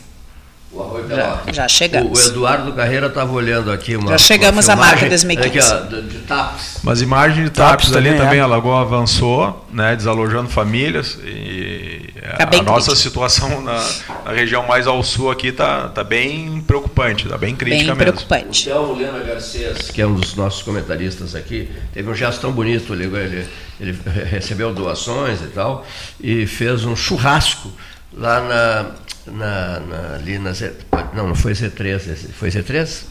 [0.73, 2.25] O Arroio Já, já chegamos.
[2.25, 4.11] O, Eduardo Carreira estava olhando aqui uma.
[4.11, 5.73] Já chegamos à marca 2015.
[5.73, 6.79] Aqui, ó, de, de TAPS.
[6.81, 8.41] Mas imagem de TAPS, TAPS ali também, também é.
[8.41, 11.19] a Lagoa avançou, né, desalojando famílias.
[11.23, 12.95] E tá a nossa crítico.
[12.95, 13.85] situação na,
[14.25, 18.27] na, região mais ao sul aqui está tá bem preocupante, está bem crítica bem mesmo.
[18.27, 18.69] preocupante.
[18.69, 22.51] O Thelmo Lena Garcês, que é um dos nossos comentaristas aqui, teve um gesto tão
[22.51, 23.47] bonito, ele, ele,
[23.79, 23.99] ele
[24.31, 25.85] recebeu doações e tal,
[26.19, 27.71] e fez um churrasco
[28.15, 30.73] lá na na, na, ali na Z,
[31.13, 31.99] não, não foi Z3,
[32.33, 33.03] foi Z3?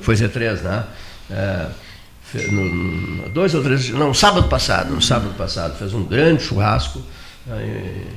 [0.00, 0.84] Foi Z3, né?
[1.30, 1.66] É,
[2.50, 7.00] no, dois ou três, não, sábado passado, no sábado passado, fez um grande churrasco,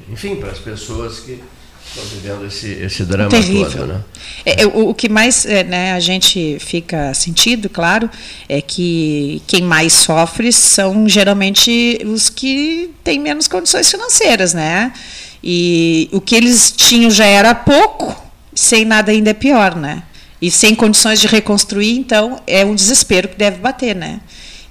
[0.10, 1.42] enfim, para as pessoas que
[1.88, 3.72] estão vivendo esse, esse drama Terrível.
[3.72, 3.88] todo.
[3.88, 4.02] Né?
[4.46, 8.10] É, o, o, que mais é, né, a gente fica sentido, claro,
[8.50, 14.92] é que quem mais sofre são geralmente os que têm menos condições financeiras, né?
[15.44, 18.16] E o que eles tinham já era pouco,
[18.54, 20.04] sem nada ainda é pior, né?
[20.42, 24.20] E sem condições de reconstruir, então é um desespero que deve bater, né?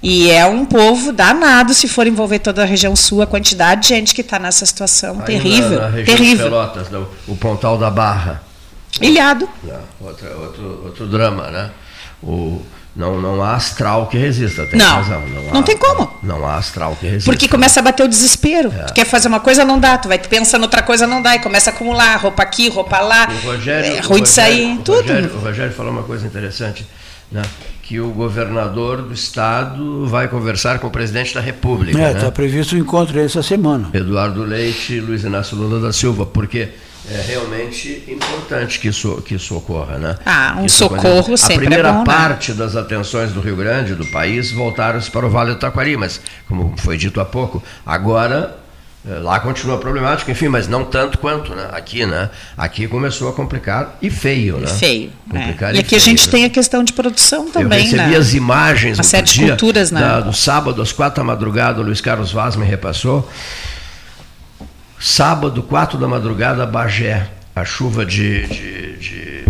[0.01, 3.87] E é um povo danado se for envolver toda a região sul, a quantidade de
[3.89, 5.79] gente que está nessa situação Aí terrível.
[5.79, 6.45] Na, na terrível.
[6.45, 6.87] Pelotas,
[7.27, 8.43] o Pontal da Barra.
[9.01, 9.49] Ilhado.
[9.99, 11.71] Outro, outro, outro drama, né?
[12.21, 12.61] O,
[12.97, 15.21] não, não há astral que resista, tem não, razão.
[15.27, 16.11] Não, não há, tem como.
[16.23, 17.31] Não, não, há astral que resista.
[17.31, 18.73] Porque começa a bater o desespero.
[18.73, 18.85] É.
[18.85, 19.99] Tu quer fazer uma coisa, não dá.
[19.99, 21.35] Tu vai pensando outra coisa, não dá.
[21.35, 23.29] E começa a acumular roupa aqui, roupa lá.
[23.29, 25.01] O Rogério, é ruim de sair, o tudo.
[25.01, 26.87] Rogério, o Rogério falou uma coisa interessante.
[27.31, 27.43] Né?
[27.83, 31.97] que o governador do estado vai conversar com o presidente da República.
[31.97, 32.25] É, está né?
[32.25, 33.89] Tá previsto o um encontro essa semana.
[33.93, 36.67] Eduardo Leite e Luiz Inácio Lula da Silva, porque
[37.09, 39.97] é realmente importante que isso, que isso ocorra.
[39.97, 40.17] Né?
[40.25, 42.05] Ah, um socorro sempre A primeira é bom, né?
[42.05, 42.57] parte né?
[42.57, 46.73] das atenções do Rio Grande, do país, voltaram-se para o Vale do Taquari, mas, como
[46.77, 48.57] foi dito há pouco, agora
[49.07, 51.69] eh, lá continua problemático, enfim, mas não tanto quanto né?
[51.71, 52.29] aqui, né?
[52.57, 54.67] Aqui começou a complicar e feio, né?
[54.67, 55.11] Feio.
[55.33, 55.37] É.
[55.37, 56.31] E, e, aqui feio, a gente né?
[56.31, 58.17] tem a questão de produção também, Eu recebi né?
[58.17, 60.01] as imagens Uma série de culturas, né?
[60.01, 63.29] Da, do sábado às quatro da madrugada, o Luiz Carlos Vaz me repassou.
[64.99, 67.29] Sábado, quatro da madrugada, Bagé.
[67.55, 69.45] A chuva de, de, de,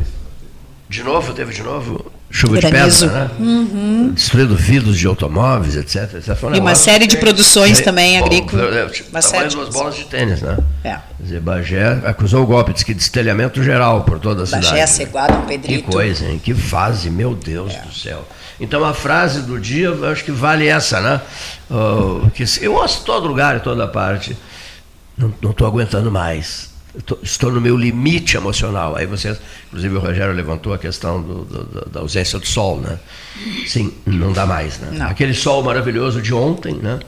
[0.88, 2.12] de novo, teve de novo?
[2.30, 3.06] Chuva Granizo.
[3.06, 3.32] de pedra, né?
[3.40, 4.12] Uhum.
[4.14, 6.14] Destruindo vidros de automóveis, etc.
[6.16, 6.44] etc.
[6.44, 8.92] Um e uma série de produções é, também agrícolas.
[8.92, 10.58] Tipo, uma série de duas bolas de tênis, né?
[10.84, 10.98] É.
[11.20, 14.70] Dizer, Bagé acusou o golpe, disse que destelhamento geral por toda a Bagé, cidade.
[14.72, 15.86] Bagé, Ceguado, Pedrito.
[15.86, 16.40] Que coisa, hein?
[16.44, 17.80] Que fase, meu Deus é.
[17.80, 18.28] do céu.
[18.60, 21.22] Então a frase do dia, eu acho que vale essa, né?
[21.70, 24.36] Uh, que eu ouço todo lugar, em toda parte
[25.18, 26.76] não estou aguentando mais.
[27.06, 28.96] Tô, estou no meu limite emocional.
[28.96, 29.38] Aí você,
[29.68, 32.98] inclusive o Rogério levantou a questão do, do, da ausência do sol, né?
[33.68, 34.90] Sim, não dá mais, né?
[34.94, 35.08] Não.
[35.08, 37.00] Aquele sol maravilhoso de ontem, né?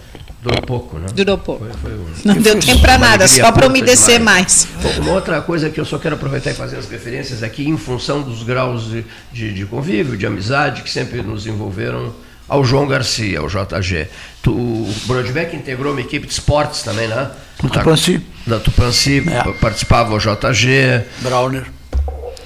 [0.42, 1.08] Durou pouco, né?
[1.14, 1.66] Durou pouco.
[1.66, 2.06] Foi, foi um...
[2.24, 4.68] Não deu tempo para nada, só para umedecer mais.
[4.82, 7.76] Bom, uma outra coisa que eu só quero aproveitar e fazer as referências aqui, em
[7.76, 12.14] função dos graus de, de, de convívio, de amizade que sempre nos envolveram
[12.50, 14.08] ao João Garcia, ao JG.
[14.42, 17.30] Tu, o Brodbeck integrou uma equipe de esportes também, né?
[17.62, 18.22] Do Tupanci.
[18.48, 19.52] Da Tupanci, é.
[19.54, 21.04] participava o JG.
[21.22, 21.66] Browner.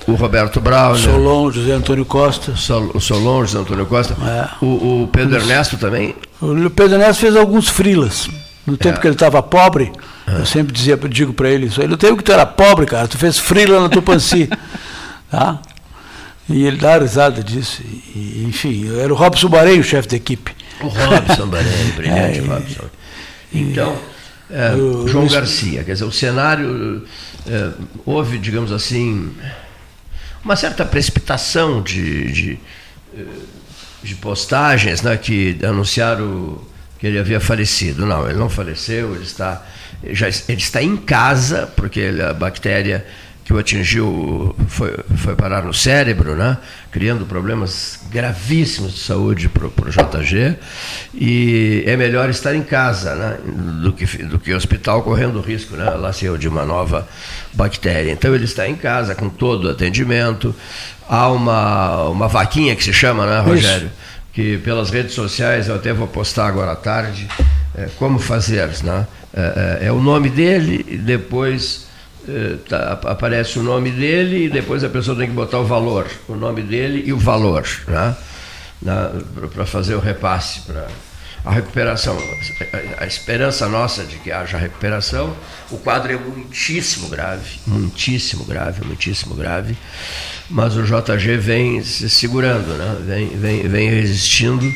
[0.06, 1.02] O Roberto Browner.
[1.02, 2.56] Solon, José Antônio Costa.
[2.56, 4.16] Sol, o Solon, José Antônio Costa.
[4.22, 4.66] É.
[4.66, 6.14] O, o, Pedro Ernesto também.
[6.42, 8.30] O Pedro Ernesto fez alguns frilas.
[8.66, 9.02] No tempo é.
[9.02, 9.92] que ele estava pobre,
[10.28, 10.40] é.
[10.40, 13.08] eu sempre dizia, digo para ele isso aí, no tempo que tu era pobre, cara,
[13.08, 14.50] tu fez frila na Tupanci.
[15.30, 15.60] tá?
[16.50, 17.82] E ele dá risada disso.
[17.84, 20.54] E, enfim, era o Robson Barei o chefe da equipe.
[20.82, 22.86] O Robson Barei, brilhante é, Robson.
[23.54, 23.98] Então,
[24.50, 24.72] é,
[25.08, 27.06] João Garcia, quer dizer, o cenário
[27.48, 27.72] é,
[28.06, 29.32] houve, digamos assim,
[30.44, 32.60] uma certa precipitação de, de,
[34.04, 36.60] de postagens né, que anunciaram
[37.00, 38.06] que ele havia falecido.
[38.06, 39.66] Não, ele não faleceu, ele está,
[40.12, 43.06] já, ele está em casa, porque a bactéria
[43.44, 46.58] que o atingiu foi, foi parar no cérebro, né?
[46.92, 50.56] criando problemas gravíssimos de saúde para o JG.
[51.14, 53.38] E é melhor estar em casa né?
[53.82, 55.90] do, que, do que hospital correndo risco, né?
[55.90, 57.08] lá se de uma nova
[57.52, 58.12] bactéria.
[58.12, 60.56] Então ele está em casa com todo o atendimento.
[61.08, 63.88] Há uma, uma vaquinha que se chama, né, Rogério?
[63.88, 63.96] Isso.
[64.32, 67.28] Que pelas redes sociais eu até vou postar agora à tarde.
[67.76, 69.06] É, como fazer, né?
[69.36, 71.88] É, é, é o nome dele e depois
[72.68, 76.36] tá, aparece o nome dele e depois a pessoa tem que botar o valor, o
[76.36, 78.16] nome dele e o valor, né?
[79.54, 80.88] para fazer o repasse, para
[81.46, 82.18] a recuperação.
[82.98, 85.36] A, esperança nossa de que haja recuperação,
[85.72, 89.78] o quadro é muitíssimo grave, muitíssimo grave, muitíssimo grave,
[90.50, 92.98] mas o JG vem se segurando, né?
[93.06, 94.72] vem, vem, vem resistindo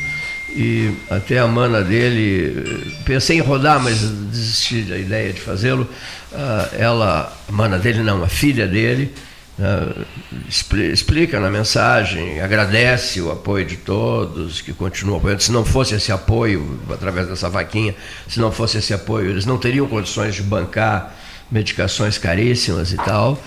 [0.49, 5.87] e até a mana dele, pensei em rodar, mas desisti da ideia de fazê-lo.
[6.31, 9.13] Uh, ela, a mana dele não, a filha dele,
[9.57, 10.05] uh,
[10.49, 15.41] explica na mensagem, agradece o apoio de todos que continuam apoiando.
[15.41, 17.95] Se não fosse esse apoio, através dessa vaquinha,
[18.27, 21.15] se não fosse esse apoio, eles não teriam condições de bancar
[21.49, 23.41] medicações caríssimas e tal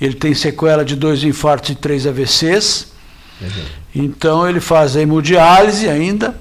[0.00, 2.92] Ele tem sequela de dois infartos e três AVCs.
[3.94, 6.34] Então ele faz a hemodiálise ainda,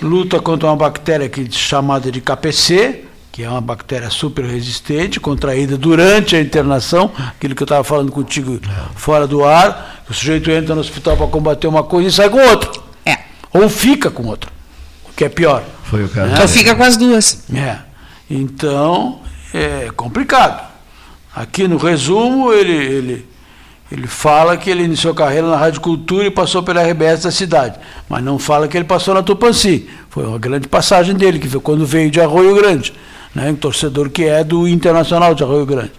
[0.00, 5.76] luta contra uma bactéria que, chamada de KPC, que é uma bactéria super resistente, contraída
[5.76, 8.60] durante a internação, aquilo que eu estava falando contigo
[8.96, 12.38] fora do ar, o sujeito entra no hospital para combater uma coisa e sai com
[12.38, 12.70] outra.
[13.06, 13.18] É.
[13.52, 14.50] Ou fica com outra,
[15.08, 15.62] o que é pior.
[15.84, 16.32] Foi o caso.
[16.32, 16.40] Né?
[16.40, 17.44] Ou fica com as duas.
[17.54, 17.78] É.
[18.28, 19.20] Então,
[19.54, 20.66] é complicado.
[21.34, 23.26] Aqui no resumo, ele, ele
[23.90, 27.78] ele fala que ele iniciou carreira na Rádio Cultura e passou pela RBS da cidade,
[28.08, 29.88] mas não fala que ele passou na Tupanci.
[30.10, 32.92] Foi uma grande passagem dele, que foi quando veio de Arroio Grande,
[33.34, 35.92] né, um torcedor que é do Internacional de Arroio Grande.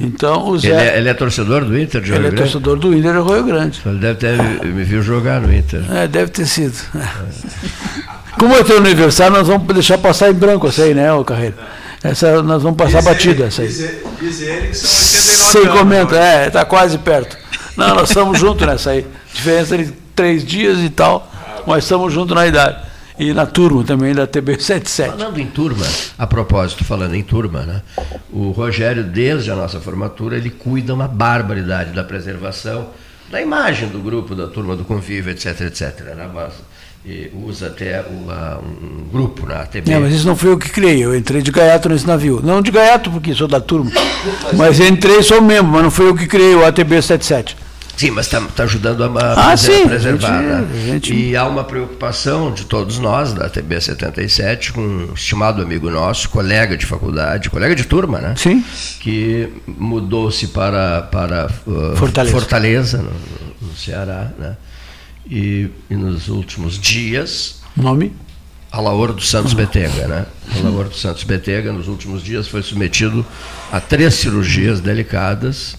[0.00, 2.34] Então, o Zé, ele, é, ele é torcedor do Inter de Arroio Grande?
[2.34, 3.80] Ele é torcedor do Inter de Arroio Grande.
[3.86, 4.36] Ele deve ter
[4.66, 5.84] me viu jogar no Inter.
[5.92, 6.74] É, deve ter sido.
[6.96, 8.34] É.
[8.36, 11.54] Como é teu aniversário, nós vamos deixar passar em branco essa aí, né, o Carreiro?
[12.04, 13.34] Essa nós vamos passar diz batida.
[13.34, 13.68] Ele, essa aí.
[13.68, 13.90] Diz,
[14.20, 17.38] diz ele que são 89 Sem comenta, é, está quase perto.
[17.78, 19.06] Não, nós estamos juntos nessa aí.
[19.32, 21.28] Diferença de três dias e tal,
[21.66, 22.84] mas estamos juntos na idade.
[23.18, 25.06] E na turma também da TB77.
[25.06, 25.86] Falando em turma,
[26.18, 27.82] a propósito, falando em turma, né?
[28.30, 32.88] O Rogério, desde a nossa formatura, ele cuida uma barbaridade da preservação
[33.30, 36.00] da imagem do grupo, da turma do convívio, etc, etc.
[36.14, 36.28] Né?
[37.34, 39.92] Usa até uma, um grupo na TV.
[39.92, 42.40] É, mas isso não foi eu que criei, eu entrei de gaiato nesse navio.
[42.42, 43.90] Não de gaiato, porque sou da turma,
[44.54, 47.56] mas entrei sou membro, mas não foi eu que criei o ATB 77.
[47.96, 50.42] Sim, mas está tá ajudando a, a ah, sim, preservar.
[50.42, 50.68] Gente, né?
[50.84, 51.14] gente...
[51.14, 56.28] E há uma preocupação de todos nós, da TB 77, com um estimado amigo nosso,
[56.28, 58.34] colega de faculdade, colega de turma, né?
[58.36, 58.64] Sim.
[59.00, 64.56] Que mudou-se para, para uh, Fortaleza, Fortaleza no, no, Ceará, né?
[65.28, 67.62] E, e nos últimos dias.
[67.76, 68.12] Nome?
[68.70, 70.26] Alaor dos Santos Betega, né?
[70.58, 73.24] Alaor dos Santos Betega, nos últimos dias, foi submetido
[73.70, 75.76] a três cirurgias delicadas.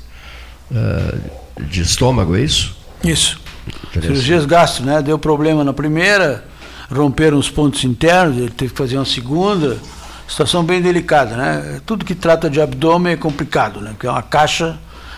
[0.71, 2.75] Uh, de estômago, é isso?
[3.03, 3.39] Isso.
[3.93, 5.01] Cirurgias gastro, né?
[5.01, 6.45] Deu problema na primeira,
[6.91, 9.77] romperam os pontos internos, ele teve que fazer uma segunda.
[10.27, 11.81] Situação bem delicada, né?
[11.85, 13.91] Tudo que trata de abdômen é complicado, né?
[13.91, 14.77] Porque é uma caixa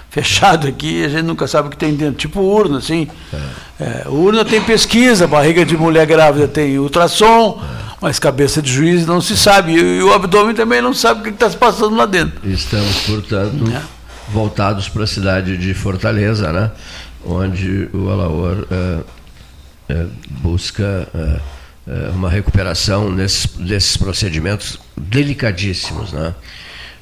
[0.09, 3.07] fechada aqui, a gente nunca sabe o que tem dentro, tipo urna, assim.
[3.33, 3.67] É.
[3.79, 7.95] É, urna tem pesquisa, barriga de mulher grávida tem ultrassom, é.
[8.01, 9.73] mas cabeça de juiz não se sabe.
[9.73, 12.39] E, o abdômen também não sabe o que está se passando lá dentro.
[12.49, 13.97] Estamos, portanto, é
[14.29, 16.71] voltados para a cidade de Fortaleza, né?
[17.25, 18.99] onde o Alaor é,
[19.89, 21.07] é, busca
[22.13, 26.11] uma recuperação nesses, desses procedimentos delicadíssimos.
[26.11, 26.33] Né?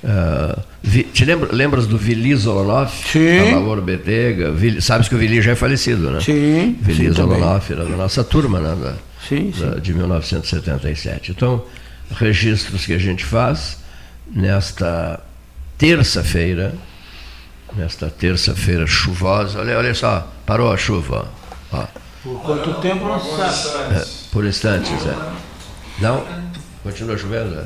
[0.05, 2.91] Uh, vi, te lembra, lembras do Vili Zolonov?
[3.11, 3.53] Sim.
[3.55, 4.51] Alaor Betega?
[4.51, 6.19] Vili, sabes que o Vili já é falecido, né?
[6.21, 6.77] Sim.
[6.79, 8.75] Vili Zolonov era da nossa turma, né?
[8.75, 8.93] Da,
[9.27, 9.61] sim, sim.
[9.61, 11.31] Da, de 1977.
[11.31, 11.65] Então,
[12.11, 13.79] registros que a gente faz
[14.31, 15.19] nesta
[15.75, 16.75] terça-feira,
[17.75, 19.59] nesta terça-feira chuvosa.
[19.59, 21.27] Olha, olha só, parou a chuva.
[21.71, 21.83] Ó.
[22.23, 23.95] Por quanto tempo não se sabe?
[23.95, 25.15] É, por instantes, é.
[25.99, 26.23] Não?
[26.83, 27.63] Continua chovendo?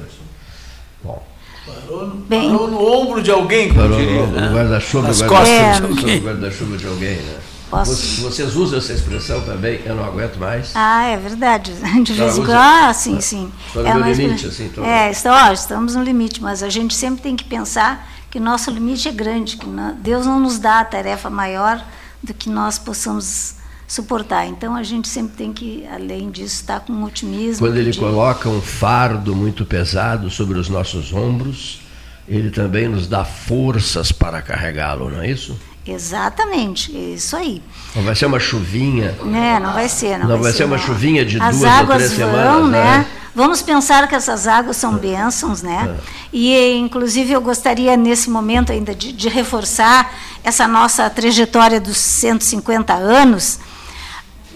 [1.04, 1.29] Bom.
[1.70, 4.52] Parou no, Bem, parou no ombro de alguém, parou diria, no, né?
[4.54, 7.40] guarda-chuva guarda guarda-chuva de alguém, né?
[7.70, 8.22] Posso...
[8.22, 9.80] Vocês usam essa expressão também?
[9.86, 10.72] Eu não aguento mais.
[10.74, 11.72] Ah, é verdade.
[12.04, 13.52] De vez em quando, ah, sim, sim.
[13.68, 14.66] Estou é no limite, assim.
[14.66, 14.84] Então...
[14.84, 18.72] É, está, ó, estamos no limite, mas a gente sempre tem que pensar que nosso
[18.72, 19.68] limite é grande, que
[20.00, 21.84] Deus não nos dá a tarefa maior
[22.24, 23.59] do que nós possamos
[23.90, 24.46] suportar.
[24.46, 27.68] Então a gente sempre tem que, além disso, estar com otimismo.
[27.68, 28.00] Quando ele de...
[28.00, 31.82] coloca um fardo muito pesado sobre os nossos ombros,
[32.28, 35.60] ele também nos dá forças para carregá-lo, não é isso?
[35.86, 37.64] Exatamente, isso aí.
[37.96, 39.16] Não vai ser uma chuvinha.
[39.34, 40.20] É, não vai ser.
[40.20, 42.70] Não, não vai, vai ser, uma chuvinha de As duas ou três vão, semanas.
[42.70, 42.98] Né?
[43.00, 43.06] né?
[43.34, 45.98] Vamos pensar que essas águas são bênçãos, né?
[45.98, 46.04] É.
[46.32, 50.14] E, inclusive, eu gostaria, nesse momento ainda, de, de reforçar
[50.44, 53.60] essa nossa trajetória dos 150 anos,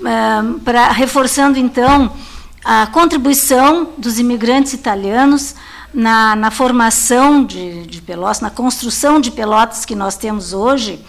[0.04, 2.12] uh, pra, reforçando, então,
[2.64, 5.56] a contribuição dos imigrantes italianos
[5.94, 11.04] na, na formação de, de, Pelotas, na construção de Pelotas que nós temos hoje.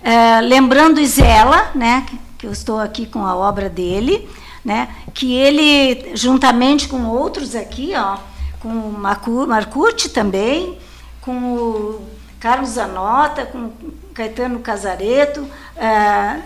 [0.00, 2.06] Uh, lembrando Isela, né,
[2.38, 4.28] que eu estou aqui com a obra dele,
[4.64, 4.88] né?
[5.12, 8.16] que ele, juntamente com outros aqui, ó,
[8.60, 10.78] com o Marcucci também,
[11.20, 12.08] com o
[12.40, 13.70] Carlos Zanota, com
[14.14, 16.40] Caetano Casareto, é,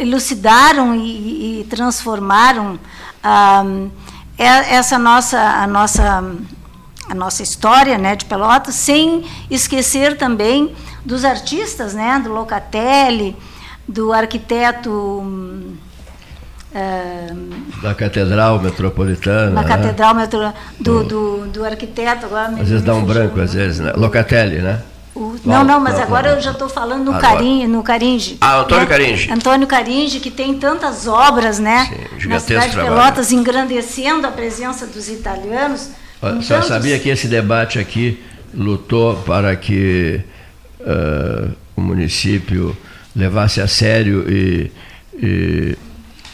[0.00, 2.78] elucidaram e, e transformaram
[3.22, 3.64] ah,
[4.38, 6.24] essa nossa, a nossa
[7.08, 10.72] a nossa história né, de Pelotas, sem esquecer também
[11.04, 13.36] dos artistas, né, do Locatelli,
[13.88, 15.76] do arquiteto
[17.82, 19.50] da Catedral Metropolitana.
[19.50, 19.68] Da né?
[19.68, 22.50] Catedral Metropolitana, do, do, do, arquiteto agora.
[22.50, 23.92] Às vezes dá um branco, às vezes, né?
[23.96, 24.80] Locatelli, né?
[25.20, 28.38] O, não, não, mas agora eu já estou falando no, Carim, no Caringe.
[28.40, 28.88] Ah, Antônio né?
[28.88, 29.30] Caringe.
[29.30, 31.90] Antônio Caringe, que tem tantas obras, né?
[32.18, 35.90] Sim, na cidade de Pelotas, engrandecendo a presença dos italianos.
[36.22, 36.68] Você tantos...
[36.68, 38.18] sabia que esse debate aqui
[38.54, 40.22] lutou para que
[40.80, 42.74] uh, o município
[43.14, 44.72] levasse a sério e,
[45.22, 45.76] e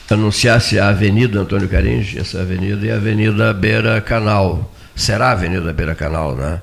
[0.08, 4.72] anunciasse a Avenida Antônio Caringe, essa avenida, e a Avenida Beira Canal.
[4.94, 6.60] Será a Avenida Beira Canal, né?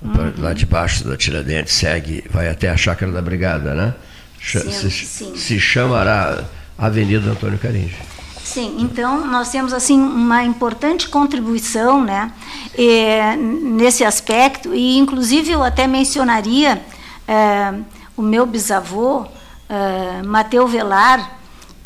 [0.00, 0.32] Uhum.
[0.38, 3.94] Lá debaixo da Tiradentes, segue, vai até a Chácara da Brigada, né?
[4.40, 5.36] Sim, se, sim.
[5.36, 6.44] se chamará
[6.78, 7.96] Avenida Antônio Caringe.
[8.44, 12.32] Sim, então nós temos assim uma importante contribuição, né,
[12.78, 16.80] eh, nesse aspecto e inclusive eu até mencionaria
[17.26, 17.74] eh,
[18.16, 19.26] o meu bisavô
[19.68, 21.38] eh, Mateu Velar,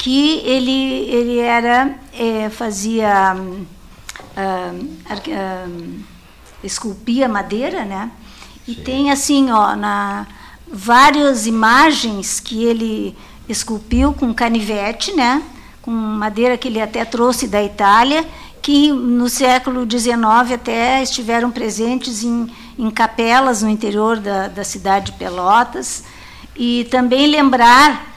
[0.03, 3.37] que ele, ele era, é, fazia,
[4.37, 4.73] ah,
[5.29, 5.67] ah,
[6.63, 8.11] esculpia madeira, né?
[8.67, 8.83] E Sim.
[8.83, 10.27] tem assim, ó, na,
[10.73, 13.17] várias imagens que ele
[13.49, 15.43] esculpiu com canivete, né?
[15.81, 18.27] Com madeira que ele até trouxe da Itália,
[18.61, 22.47] que no século XIX até estiveram presentes em,
[22.79, 26.05] em capelas no interior da, da cidade de Pelotas.
[26.55, 28.15] E também lembrar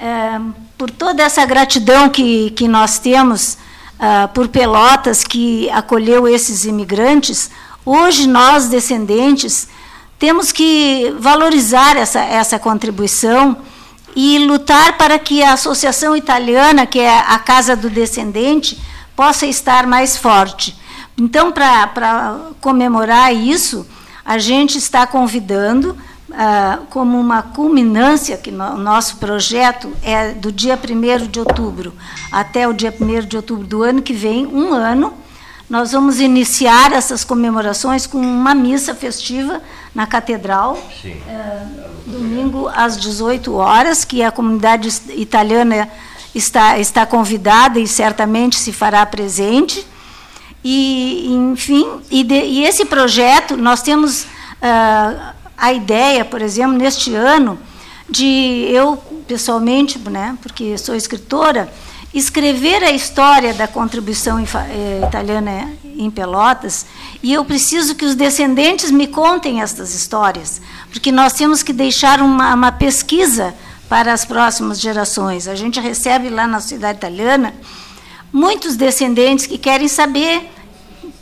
[0.00, 0.40] é,
[0.78, 3.58] por toda essa gratidão que, que nós temos
[3.98, 7.50] uh, por Pelotas, que acolheu esses imigrantes,
[7.88, 9.68] hoje nós, descendentes,
[10.18, 13.56] temos que valorizar essa, essa contribuição
[14.14, 18.78] e lutar para que a Associação Italiana, que é a Casa do Descendente,
[19.14, 20.76] possa estar mais forte.
[21.16, 23.86] Então, para comemorar isso,
[24.24, 25.96] a gente está convidando,
[26.32, 31.94] ah, como uma culminância, que no, nosso projeto é do dia 1 de outubro
[32.30, 35.14] até o dia 1 de outubro do ano que vem, um ano,
[35.68, 39.60] nós vamos iniciar essas comemorações com uma missa festiva
[39.94, 41.66] na Catedral, é,
[42.06, 45.88] domingo às 18 horas, que a comunidade italiana
[46.34, 49.86] está, está convidada e certamente se fará presente.
[50.64, 57.14] E, enfim, e, de, e esse projeto, nós temos uh, a ideia, por exemplo, neste
[57.14, 57.58] ano,
[58.08, 58.96] de eu,
[59.26, 61.70] pessoalmente, né, porque sou escritora,
[62.12, 66.86] escrever a história da contribuição eh, italiana em Pelotas,
[67.22, 72.20] e eu preciso que os descendentes me contem estas histórias, porque nós temos que deixar
[72.20, 73.54] uma, uma pesquisa
[73.88, 75.48] para as próximas gerações.
[75.48, 77.54] A gente recebe lá na cidade italiana
[78.32, 80.50] muitos descendentes que querem saber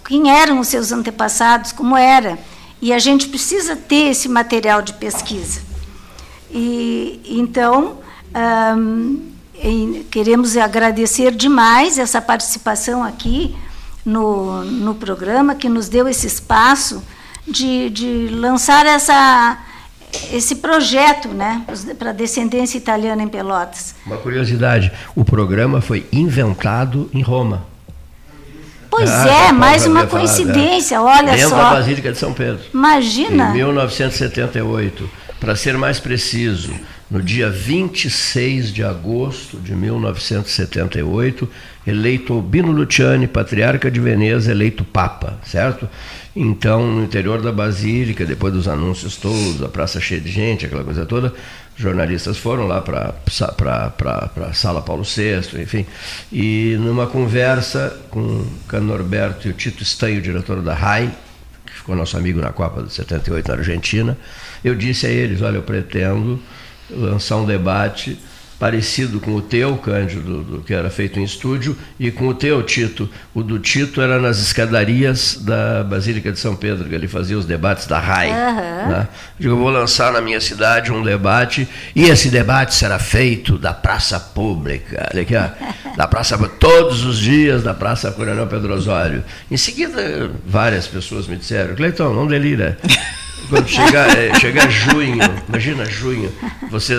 [0.04, 2.38] quem eram os seus antepassados, como era,
[2.80, 5.60] e a gente precisa ter esse material de pesquisa.
[6.50, 7.98] E então
[10.10, 13.56] queremos agradecer demais essa participação aqui
[14.04, 17.02] no, no programa, que nos deu esse espaço
[17.46, 19.58] de, de lançar essa,
[20.32, 21.62] esse projeto né,
[21.98, 23.94] para a descendência italiana em Pelotas.
[24.06, 27.64] Uma curiosidade: o programa foi inventado em Roma.
[28.88, 31.56] Pois ah, é, mais uma coincidência, falar, olha Dentro só.
[31.56, 32.64] da Basílica de São Pedro.
[32.72, 33.50] Imagina.
[33.50, 35.26] Em 1978.
[35.38, 36.72] Para ser mais preciso,
[37.08, 41.48] no dia 26 de agosto de 1978,
[41.86, 45.88] eleito Albino Luciani, patriarca de Veneza, eleito Papa, certo?
[46.34, 50.82] Então, no interior da Basílica, depois dos anúncios todos, a praça cheia de gente, aquela
[50.82, 51.32] coisa toda,
[51.76, 53.14] jornalistas foram lá para
[54.48, 55.86] a sala Paulo VI, enfim,
[56.32, 61.10] e numa conversa com o Cano Norberto e o Tito Estanho, diretor da RAI,
[61.64, 64.18] que ficou nosso amigo na Copa de 78 na Argentina,
[64.64, 66.42] eu disse a eles, olha, eu pretendo
[66.90, 68.18] lançar um debate
[68.58, 72.62] parecido com o teu, Cândido, do, que era feito em estúdio, e com o teu,
[72.62, 73.08] Tito.
[73.34, 77.44] O do Tito era nas escadarias da Basílica de São Pedro, que ele fazia os
[77.44, 78.30] debates da RAI.
[78.30, 78.88] Uhum.
[78.90, 79.08] Né?
[79.38, 83.74] Digo, eu vou lançar na minha cidade um debate, e esse debate será feito da
[83.74, 85.48] praça pública, olha aqui, ó,
[85.96, 89.24] da praça, todos os dias da Praça Coronel Pedro Osório.
[89.50, 92.78] Em seguida, várias pessoas me disseram, Cleiton, não delira.
[93.48, 96.32] Quando chegar, é, chegar junho, imagina junho,
[96.68, 96.96] você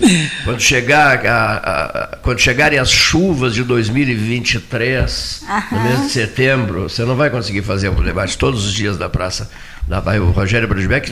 [0.44, 7.04] quando chegar a, a, quando chegarem as chuvas de 2023, no mês de setembro, você
[7.04, 9.50] não vai conseguir fazer o debate todos os dias da praça.
[9.88, 11.10] Lá vai o Rogério Brusbeck,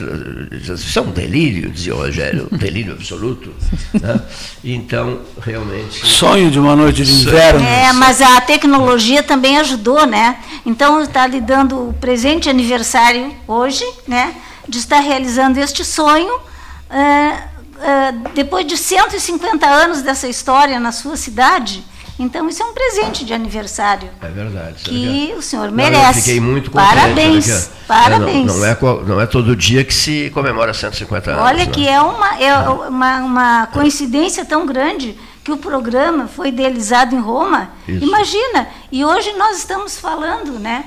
[0.61, 3.53] isso é um delírio, dizia o Rogério, um delírio absoluto.
[3.99, 4.21] Né?
[4.63, 6.05] Então, realmente.
[6.05, 7.59] Sonho de uma noite de inverno.
[7.65, 10.37] É, mas a tecnologia também ajudou, né?
[10.63, 14.35] Então está lhe dando o presente aniversário hoje, né?
[14.69, 16.31] de estar realizando este sonho.
[16.31, 21.83] Uh, uh, depois de 150 anos dessa história na sua cidade,
[22.19, 24.09] então isso é um presente de aniversário.
[24.21, 24.83] É verdade.
[24.83, 26.03] Que o senhor merece.
[26.03, 26.95] Não, fiquei muito contente.
[26.95, 27.71] Parabéns.
[27.87, 28.45] Parabéns.
[28.45, 31.43] Não, não, é, não é todo dia que se comemora 150 anos.
[31.43, 37.15] Olha que é, uma, é uma, uma coincidência tão grande que o programa foi idealizado
[37.15, 37.69] em Roma.
[37.87, 38.05] Isso.
[38.05, 38.67] Imagina.
[38.91, 40.85] E hoje nós estamos falando, né?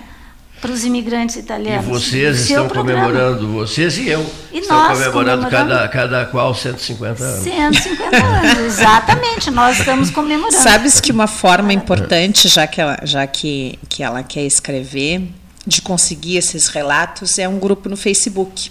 [0.62, 1.84] Para os imigrantes italianos.
[1.84, 6.54] E vocês estão comemorando, vocês e eu, e estão nós comemorando, comemorando cada, cada qual
[6.54, 7.42] 150 anos.
[7.42, 10.62] 150 anos, exatamente, nós estamos comemorando.
[10.62, 15.22] Sabes que uma forma importante, já que ela, já que, que ela quer escrever,
[15.66, 18.70] de conseguir esses relatos, é um grupo no Facebook.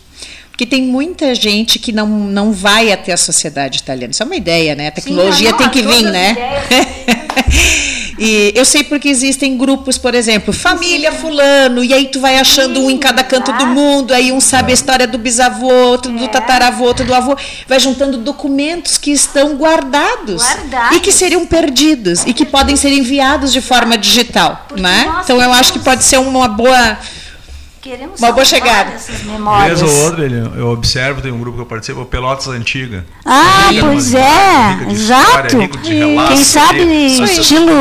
[0.50, 4.12] Porque tem muita gente que não, não vai até a sociedade italiana.
[4.12, 4.88] Isso é uma ideia, né?
[4.88, 6.36] A tecnologia Sim, não, tem que vir, né?
[8.24, 12.80] E eu sei porque existem grupos, por exemplo, família fulano, e aí tu vai achando
[12.80, 16.26] um em cada canto do mundo, aí um sabe a história do bisavô, outro do
[16.26, 16.28] é.
[16.28, 17.36] tataravô, outro do avô,
[17.68, 20.98] vai juntando documentos que estão guardados, guardados.
[20.98, 25.22] e que seriam perdidos e que podem ser enviados de forma digital, né?
[25.24, 27.00] Então eu acho que pode ser uma boa
[27.82, 28.92] Queremos uma boa chegada.
[28.92, 33.06] Vez ou outra, eu observo, tem um grupo que eu participo, Pelotas Antiga.
[33.26, 35.58] Ah, pois é, exato.
[36.28, 37.72] Quem sabe estilo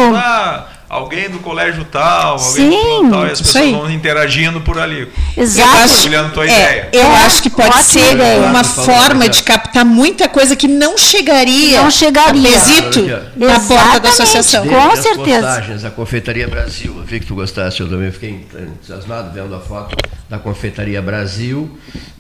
[0.91, 5.09] alguém do colégio tal, alguém Sim, do tal, e as pessoas vão interagindo por ali.
[5.37, 6.07] Exato.
[6.07, 6.89] Olhando tua é, ideia.
[6.93, 8.41] Eu é, acho que pode ser ideia.
[8.41, 12.51] uma forma de captar muita coisa que não chegaria, não chegaria.
[12.51, 13.07] Quesito
[13.37, 14.67] na porta da associação.
[14.67, 15.47] Com certeza.
[15.47, 16.93] Postagens da Confeitaria Brasil.
[16.97, 19.97] Eu vi que tu gostaste, eu também fiquei entusiasmado vendo a foto
[20.29, 21.71] da Confeitaria Brasil.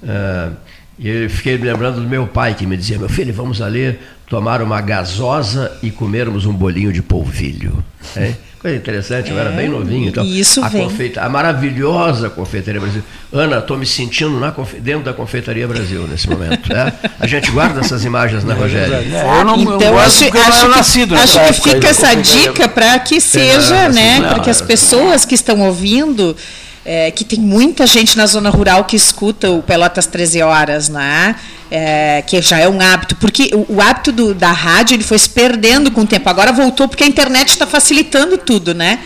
[0.01, 0.55] Uh,
[1.03, 3.99] E eu fiquei me lembrando do meu pai, que me dizia: Meu filho, vamos ali
[4.29, 7.83] tomar uma gasosa e comermos um bolinho de polvilho.
[8.15, 8.35] É?
[8.61, 10.09] Coisa interessante, é, eu era bem novinho.
[10.09, 10.85] Então, isso a, vem.
[10.85, 13.03] Confeita, a maravilhosa Confeitaria Brasil.
[13.33, 16.71] Ana, estou me sentindo na, dentro da Confeitaria Brasil nesse momento.
[16.71, 16.93] É?
[17.19, 18.95] A gente guarda essas imagens, né, Rogério?
[18.95, 22.99] É, eu não, então, eu acho, acho, que, nascido acho que fica essa dica para
[22.99, 26.37] que seja, né, para que as pessoas que estão ouvindo
[26.85, 31.35] é, que tem muita gente na zona rural que escuta o Pelotas 13 Horas, né?
[31.71, 35.19] É, que já é um hábito, porque o, o hábito do, da rádio ele foi
[35.19, 36.29] se perdendo com o tempo.
[36.29, 38.99] Agora voltou porque a internet está facilitando tudo, né?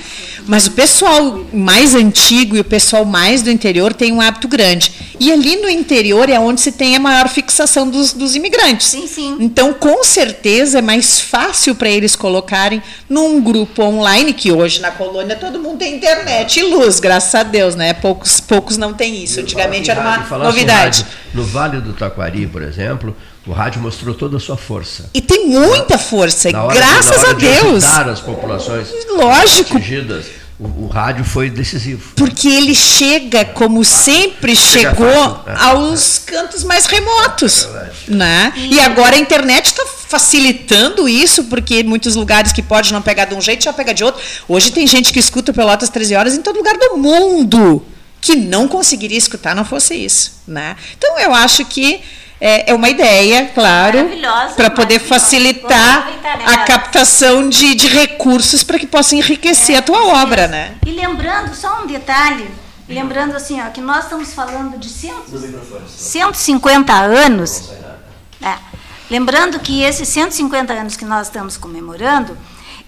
[0.46, 4.92] Mas o pessoal mais antigo e o pessoal mais do interior tem um hábito grande.
[5.18, 8.88] E ali no interior é onde se tem a maior fixação dos, dos imigrantes.
[8.88, 9.36] Sim, sim.
[9.40, 14.90] Então, com certeza, é mais fácil para eles colocarem num grupo online, que hoje na
[14.90, 17.94] colônia todo mundo tem internet e luz, graças a Deus, né?
[17.94, 19.40] Poucos, poucos não têm isso.
[19.40, 21.06] Antigamente era uma novidade.
[21.32, 23.16] no Vale do Taquari, por exemplo,
[23.46, 25.10] o rádio mostrou toda a sua força.
[25.12, 27.84] E tem muita força, graças de, a Deus.
[27.84, 29.76] De as populações Lógico.
[29.76, 30.26] atingidas.
[30.58, 32.12] O, o, rádio foi decisivo.
[32.14, 35.56] Porque ele chega, como sempre chega chegou, fácil, né?
[35.58, 37.68] aos cantos mais remotos.
[37.74, 38.52] É né?
[38.70, 43.34] E agora a internet está facilitando isso, porque muitos lugares que pode não pegar de
[43.34, 44.22] um jeito, já pega de outro.
[44.48, 47.84] Hoje tem gente que escuta Pelotas 13 horas em todo lugar do mundo,
[48.20, 50.40] que não conseguiria escutar não fosse isso.
[50.46, 50.76] Né?
[50.96, 52.00] Então eu acho que
[52.46, 54.10] é, é uma ideia, claro,
[54.54, 56.06] para poder facilitar
[56.44, 60.74] a captação de, de recursos para que possa enriquecer é, a tua obra, né?
[60.84, 62.50] E lembrando, só um detalhe,
[62.86, 65.24] lembrando assim, ó, que nós estamos falando de cento,
[65.88, 67.70] 150 anos.
[68.42, 68.58] É,
[69.10, 72.36] lembrando que esses 150 anos que nós estamos comemorando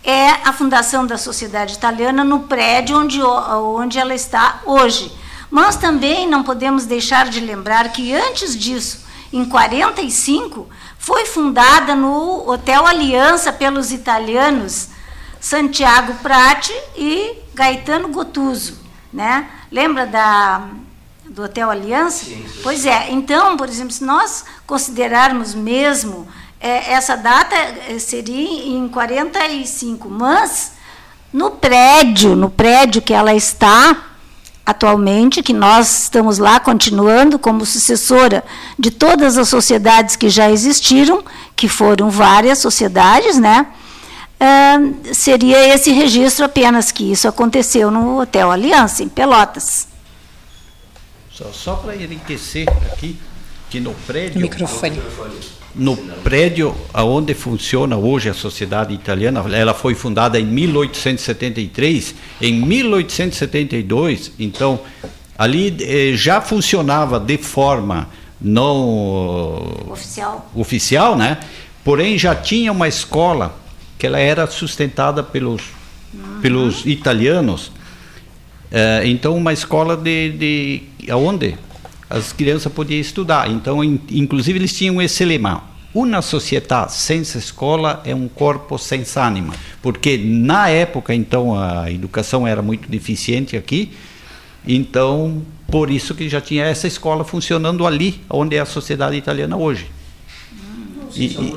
[0.04, 5.10] é a fundação da Sociedade Italiana no prédio onde, onde ela está hoje.
[5.50, 9.05] Mas também não podemos deixar de lembrar que antes disso,
[9.36, 10.68] em 45,
[10.98, 14.88] foi fundada no Hotel Aliança pelos italianos
[15.40, 18.78] Santiago Prati e Gaetano Gottuso,
[19.12, 19.48] né?
[19.70, 20.68] Lembra da
[21.28, 22.24] do Hotel Aliança?
[22.24, 22.60] Sim, sim.
[22.62, 23.10] Pois é.
[23.10, 26.26] Então, por exemplo, se nós considerarmos mesmo
[26.60, 30.72] é, essa data é, seria em 45, mas
[31.32, 34.15] no prédio, no prédio que ela está,
[34.66, 38.44] atualmente, que nós estamos lá continuando como sucessora
[38.76, 41.24] de todas as sociedades que já existiram,
[41.55, 43.68] que foram várias sociedades, né?
[44.38, 49.86] Uh, seria esse registro apenas que isso aconteceu no Hotel Aliança, em Pelotas.
[51.30, 53.18] Só, só para enriquecer aqui,
[53.70, 54.38] que no prédio.
[54.38, 55.01] O microfone
[55.77, 64.32] no prédio onde funciona hoje a sociedade italiana, ela foi fundada em 1873, em 1872,
[64.39, 64.81] então
[65.36, 68.09] ali eh, já funcionava de forma
[68.40, 70.51] não oficial.
[70.55, 71.39] oficial, né?
[71.85, 73.55] Porém já tinha uma escola
[73.98, 75.62] que ela era sustentada pelos
[76.15, 76.40] uhum.
[76.40, 77.70] pelos italianos,
[78.73, 81.57] eh, então uma escola de, de aonde
[82.08, 83.50] as crianças podiam estudar.
[83.50, 85.64] Então, in, inclusive, eles tinham esse lema:
[85.94, 92.46] uma sociedade sem escola é um corpo sem ânima, porque na época então a educação
[92.46, 93.92] era muito deficiente aqui,
[94.66, 99.56] então por isso que já tinha essa escola funcionando ali, onde é a sociedade italiana
[99.56, 99.90] hoje.
[101.14, 101.56] E, e,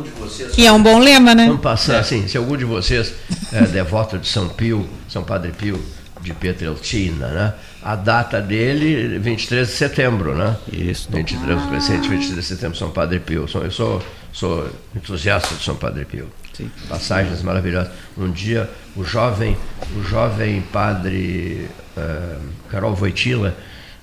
[0.60, 1.48] e, é um bom lema, né?
[1.48, 2.00] Vamos passar é.
[2.00, 3.14] assim, se algum de vocês
[3.52, 5.78] é devoto de São Pio, São Padre Pio
[6.22, 7.54] de Pietrelcina, né?
[7.82, 10.56] A data dele, 23 de setembro, né?
[10.72, 11.10] Isso.
[11.12, 11.68] 23, ah.
[11.68, 13.48] presente 23 de setembro, São Padre Pio.
[13.54, 14.02] Eu sou,
[14.34, 16.28] sou entusiasta de São Padre Pio.
[16.54, 16.70] Sim.
[16.90, 17.92] Passagens maravilhosas.
[18.18, 19.58] Um dia, o jovem,
[19.96, 23.56] o jovem padre uh, Carol Voitila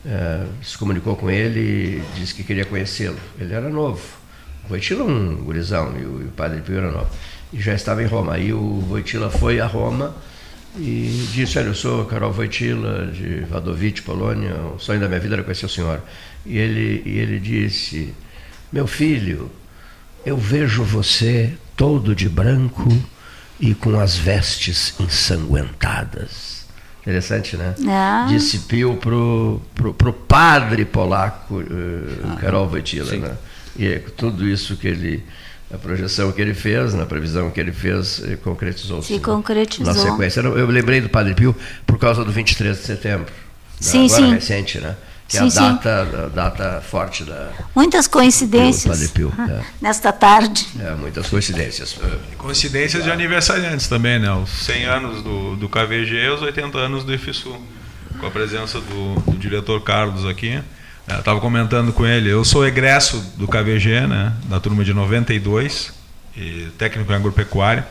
[0.05, 3.19] uh, se comunicou com ele e disse que queria conhecê-lo.
[3.39, 4.03] Ele era novo.
[4.65, 7.11] O Voitila é um gurizão e o, e o padre Pio era novo.
[7.53, 8.35] E já estava em Roma.
[8.35, 10.15] Aí o Voitila foi a Roma
[10.79, 15.37] e disse, olha, eu sou Carol Wojtyla, de Wadowice, Polônia, o sonho da minha vida
[15.37, 16.03] era conhecer o senhor.
[16.45, 18.15] E ele, e ele disse,
[18.73, 19.51] meu filho,
[20.25, 22.89] eu vejo você todo de branco
[23.59, 26.67] e com as vestes ensanguentadas.
[27.01, 27.75] Interessante, né?
[27.89, 28.27] Ah.
[28.29, 33.37] Disse Pio pro, pro, pro padre polaco, uh, Karol Wojtyla, né?
[33.79, 35.25] E é tudo isso que ele
[35.73, 39.09] a projeção que ele fez, na previsão que ele fez, concretizou-se.
[39.09, 39.21] Se né?
[39.21, 39.93] concretizou.
[39.93, 40.41] Na sequência.
[40.41, 43.33] Eu lembrei do Padre Pio por causa do 23 de setembro.
[43.81, 44.35] Sim, agora sim.
[44.35, 44.97] recente, né?
[45.29, 47.51] Que sim, é a data, a data forte da.
[47.75, 48.97] Muitas coincidências.
[48.97, 49.61] Padre Pio, é.
[49.81, 50.69] Nesta tarde.
[50.79, 51.99] É, muitas coincidências.
[52.39, 54.33] Coincidências de aniversariantes também, né?
[54.33, 57.57] Os 100 anos do, do KVG e os 80 anos do IFSU.
[58.21, 60.63] Com a presença do, do diretor Carlos aqui
[61.09, 65.93] Eu estava comentando com ele, eu sou egresso do KVG, né, da turma de 92,
[66.37, 67.87] e técnico em agropecuária.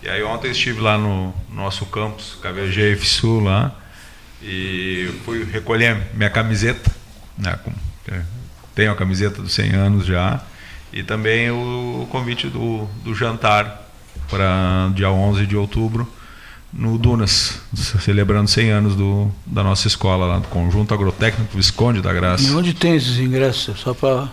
[0.00, 3.74] E aí ontem estive lá no nosso campus, KVG IFSU lá,
[4.40, 6.92] e fui recolher minha camiseta,
[7.36, 7.72] né, com,
[8.12, 8.22] é,
[8.72, 10.40] tenho a camiseta dos 100 anos já,
[10.92, 13.90] e também o convite do, do jantar
[14.30, 16.08] para dia 11 de outubro,
[16.76, 22.12] no Dunas, celebrando 100 anos do, da nossa escola lá, do Conjunto Agrotécnico Visconde da
[22.12, 22.42] Graça.
[22.42, 23.78] E onde tem esses ingressos?
[23.78, 24.28] Só para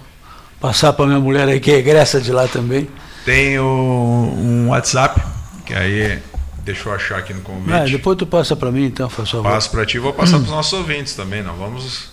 [0.60, 2.90] passar para minha mulher aí que é egressa de lá também.
[3.24, 5.22] Tem o, um WhatsApp,
[5.66, 6.20] que aí
[6.64, 7.74] deixa eu achar aqui no convite.
[7.74, 9.44] Ah, depois tu passa para mim então, por favor.
[9.44, 12.10] Passo para ti, vou passar para os nossos ouvintes também, não vamos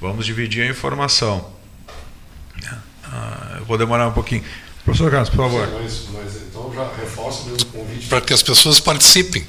[0.00, 1.46] vamos dividir a informação.
[3.04, 4.42] Ah, eu vou demorar um pouquinho.
[4.84, 5.68] Professor Carlos, por favor.
[5.82, 9.46] Mas, mas, então já reforço mesmo o convite para que as pessoas participem,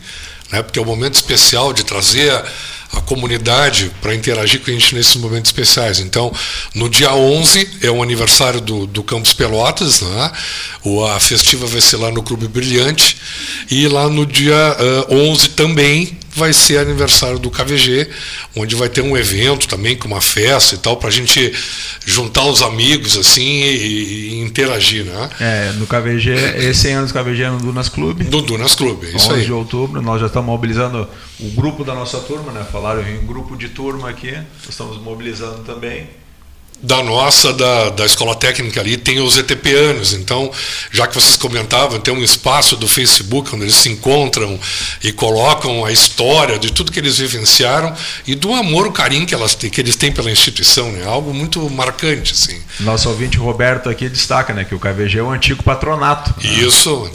[0.51, 0.61] né?
[0.61, 2.45] porque é um momento especial de trazer a,
[2.93, 5.99] a comunidade para interagir com a gente nesses momentos especiais.
[5.99, 6.33] Então,
[6.75, 10.31] no dia 11 é o aniversário do, do Campus Pelotas, né?
[10.83, 13.17] o, a festiva vai ser lá no Clube Brilhante,
[13.69, 14.77] e lá no dia
[15.09, 18.09] uh, 11 também vai ser aniversário do KVG,
[18.55, 21.53] onde vai ter um evento também com uma festa e tal, para a gente
[22.05, 25.29] juntar os amigos assim e, e, interagir, né?
[25.39, 26.31] É, no KVG,
[26.69, 28.23] esse ano do KVG é no Dunas Clube.
[28.25, 29.45] No Dunas Clube, isso 11 aí.
[29.45, 31.07] de outubro, nós já estamos mobilizando
[31.39, 32.65] o grupo da nossa turma, né?
[32.71, 34.37] Falaram em grupo de turma aqui,
[34.69, 36.20] estamos mobilizando também
[36.81, 40.13] da nossa, da, da escola técnica ali, tem os ETPanos.
[40.13, 40.51] Então,
[40.91, 44.59] já que vocês comentavam, tem um espaço do Facebook onde eles se encontram
[45.03, 47.95] e colocam a história de tudo que eles vivenciaram
[48.25, 50.91] e do amor, o carinho que, elas, que eles têm pela instituição.
[50.91, 51.05] Né?
[51.05, 52.33] Algo muito marcante.
[52.33, 52.59] Assim.
[52.79, 56.33] Nosso ouvinte Roberto aqui destaca né, que o KVG é o antigo patronato.
[56.43, 56.49] Né?
[56.53, 57.09] Isso,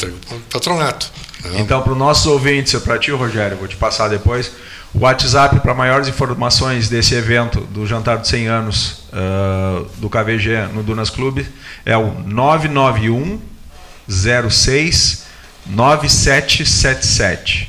[0.50, 1.10] patronato.
[1.44, 1.60] Né?
[1.60, 4.52] Então, para os nossos ouvintes, para ti, Rogério, vou te passar depois
[4.96, 10.68] o WhatsApp para maiores informações desse evento do Jantar de 100 anos uh, do KVG
[10.72, 11.46] no Dunas Clube
[11.84, 13.38] é o 991
[14.08, 15.26] 06
[15.66, 17.68] 9777.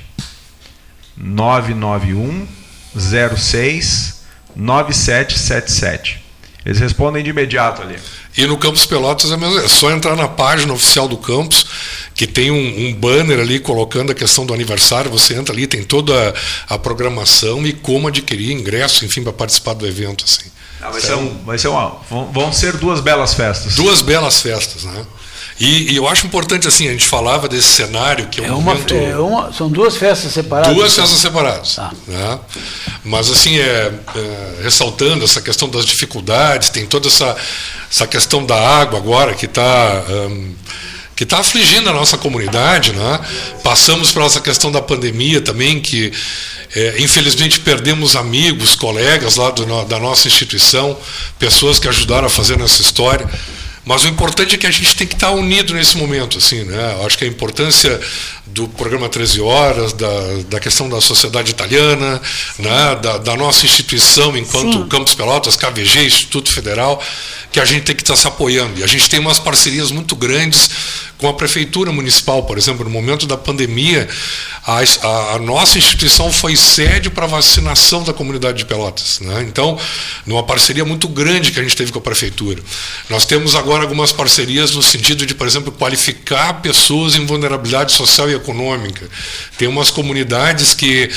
[1.18, 2.48] 991
[2.95, 4.24] 06
[4.56, 6.27] 9777.
[6.68, 7.98] Eles respondem de imediato ali.
[8.38, 11.65] E no Campus Pelotas é, mesmo, é só entrar na página oficial do campus,
[12.14, 15.10] que tem um, um, banner ali colocando a questão do aniversário.
[15.10, 16.35] Você entra ali, tem toda
[16.68, 20.26] a, a programação e como adquirir ingresso, enfim, para participar do evento.
[20.26, 20.52] Assim.
[20.81, 22.02] Ah, vai, ser um, vai ser uma.
[22.10, 23.76] Vão ser duas belas festas.
[23.76, 25.06] Duas belas festas, né?
[25.59, 28.51] E, e, eu acho importante assim, a gente falava desse cenário que é, um é
[28.51, 28.93] uma, momento...
[28.93, 30.75] é uma, são duas festas separadas.
[30.75, 31.75] Duas festas separadas.
[31.75, 31.91] Tá.
[32.07, 32.39] Né?
[33.03, 37.35] Mas assim, é, é, ressaltando essa questão das dificuldades, tem toda essa,
[37.91, 40.03] essa questão da água agora que está
[41.17, 43.19] que está afligindo a nossa comunidade, né?
[43.63, 46.13] Passamos por essa questão da pandemia também, que
[46.75, 50.95] é, infelizmente perdemos amigos, colegas lá do, da nossa instituição,
[51.39, 53.27] pessoas que ajudaram a fazer essa história.
[53.88, 57.05] Mas o importante é que a gente tem que estar unido nesse momento, assim, né?
[57.05, 57.97] Acho que a importância
[58.48, 60.07] do programa 13 Horas, da,
[60.49, 62.22] da questão da sociedade italiana,
[62.57, 62.95] né?
[63.02, 64.88] da, da nossa instituição enquanto Sim.
[64.88, 67.02] Campos Pelotas, KVG, Instituto Federal,
[67.52, 68.80] que a gente tem que estar se apoiando.
[68.80, 70.69] E a gente tem umas parcerias muito grandes
[71.18, 74.07] com a Prefeitura Municipal, por exemplo, no momento da pandemia,
[74.65, 79.19] a, a, a nossa instituição foi sede para vacinação da comunidade de Pelotas.
[79.19, 79.45] Né?
[79.48, 79.80] Então,
[80.26, 82.61] numa parceria muito grande que a gente teve com a Prefeitura.
[83.10, 88.30] Nós temos agora algumas parcerias no sentido de, por exemplo, qualificar pessoas em vulnerabilidade social
[88.30, 89.07] e econômica.
[89.57, 91.09] Tem umas comunidades que,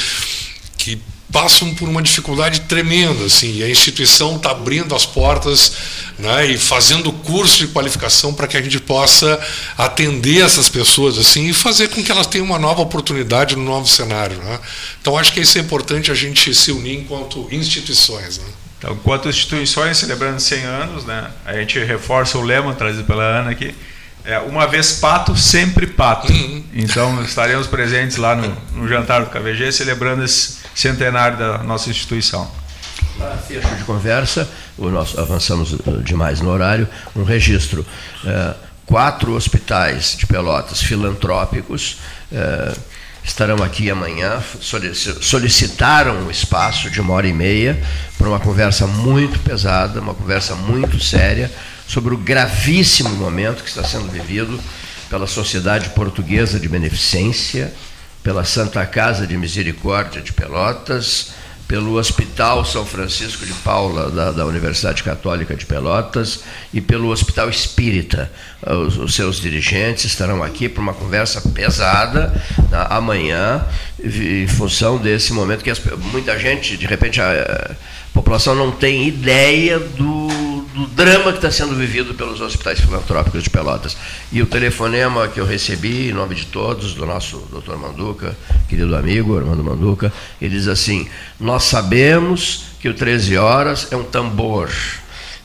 [0.76, 1.01] que
[1.32, 5.72] passam por uma dificuldade tremenda, assim, e a instituição está abrindo as portas
[6.18, 9.40] né, e fazendo curso de qualificação para que a gente possa
[9.78, 13.86] atender essas pessoas assim e fazer com que elas tenham uma nova oportunidade no novo
[13.86, 14.36] cenário.
[14.38, 14.59] Né?
[15.01, 18.38] Então acho que isso é importante a gente se unir enquanto instituições.
[18.38, 18.44] Né?
[18.78, 23.51] Então, enquanto instituições celebrando 100 anos, né, a gente reforça o lema trazido pela Ana
[23.51, 23.74] aqui,
[24.24, 26.32] é, uma vez pato, sempre pato.
[26.32, 26.64] Uhum.
[26.74, 32.51] Então estaremos presentes lá no, no jantar do KVG celebrando esse centenário da nossa instituição.
[33.16, 34.48] Para fecho de conversa,
[34.78, 37.84] o nosso, avançamos uh, demais no horário, um registro.
[38.24, 38.55] É,
[38.86, 41.98] quatro hospitais de Pelotas filantrópicos
[42.32, 42.74] é,
[43.22, 44.42] estarão aqui amanhã,
[45.20, 47.80] solicitaram um espaço de uma hora e meia
[48.18, 51.51] para uma conversa muito pesada, uma conversa muito séria
[51.90, 54.60] sobre o gravíssimo momento que está sendo vivido
[55.08, 57.74] pela Sociedade Portuguesa de Beneficência,
[58.22, 61.32] pela Santa Casa de Misericórdia de Pelotas,
[61.66, 67.50] pelo Hospital São Francisco de Paula, da, da Universidade Católica de Pelotas, e pelo Hospital
[67.50, 68.30] Espírita.
[68.64, 72.32] Os, os seus dirigentes estarão aqui para uma conversa pesada
[72.70, 73.66] né, amanhã,
[74.00, 75.80] em função desse momento que as,
[76.12, 77.74] muita gente, de repente, a, a
[78.14, 80.28] população não tem ideia do
[80.81, 83.97] do drama que está sendo vivido pelos hospitais filantrópicos de Pelotas.
[84.32, 88.36] E o telefonema que eu recebi, em nome de todos, do nosso doutor Manduca,
[88.69, 91.09] querido amigo Armando Manduca, ele diz assim:
[91.39, 94.70] Nós sabemos que o 13 horas é um tambor.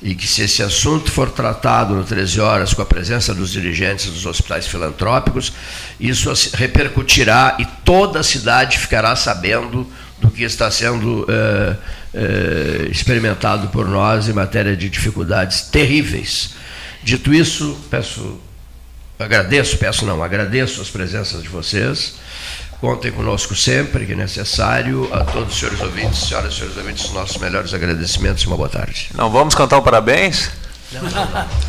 [0.02, 4.06] E que se esse assunto for tratado no 13 horas com a presença dos dirigentes
[4.06, 5.52] dos hospitais filantrópicos,
[6.00, 9.88] isso repercutirá e toda a cidade ficará sabendo
[10.20, 11.76] do que está sendo é,
[12.16, 16.52] é, experimentado por nós em matéria de dificuldades terríveis.
[17.04, 18.40] Dito isso, peço,
[19.20, 22.16] agradeço, peço não, agradeço as presenças de vocês.
[22.80, 25.10] Contem conosco sempre que necessário.
[25.14, 28.70] A todos os senhores ouvintes, senhoras e senhores ouvintes, nossos melhores agradecimentos e uma boa
[28.70, 29.10] tarde.
[29.14, 30.50] Não vamos cantar o parabéns?
[30.92, 31.66] Não, não, não.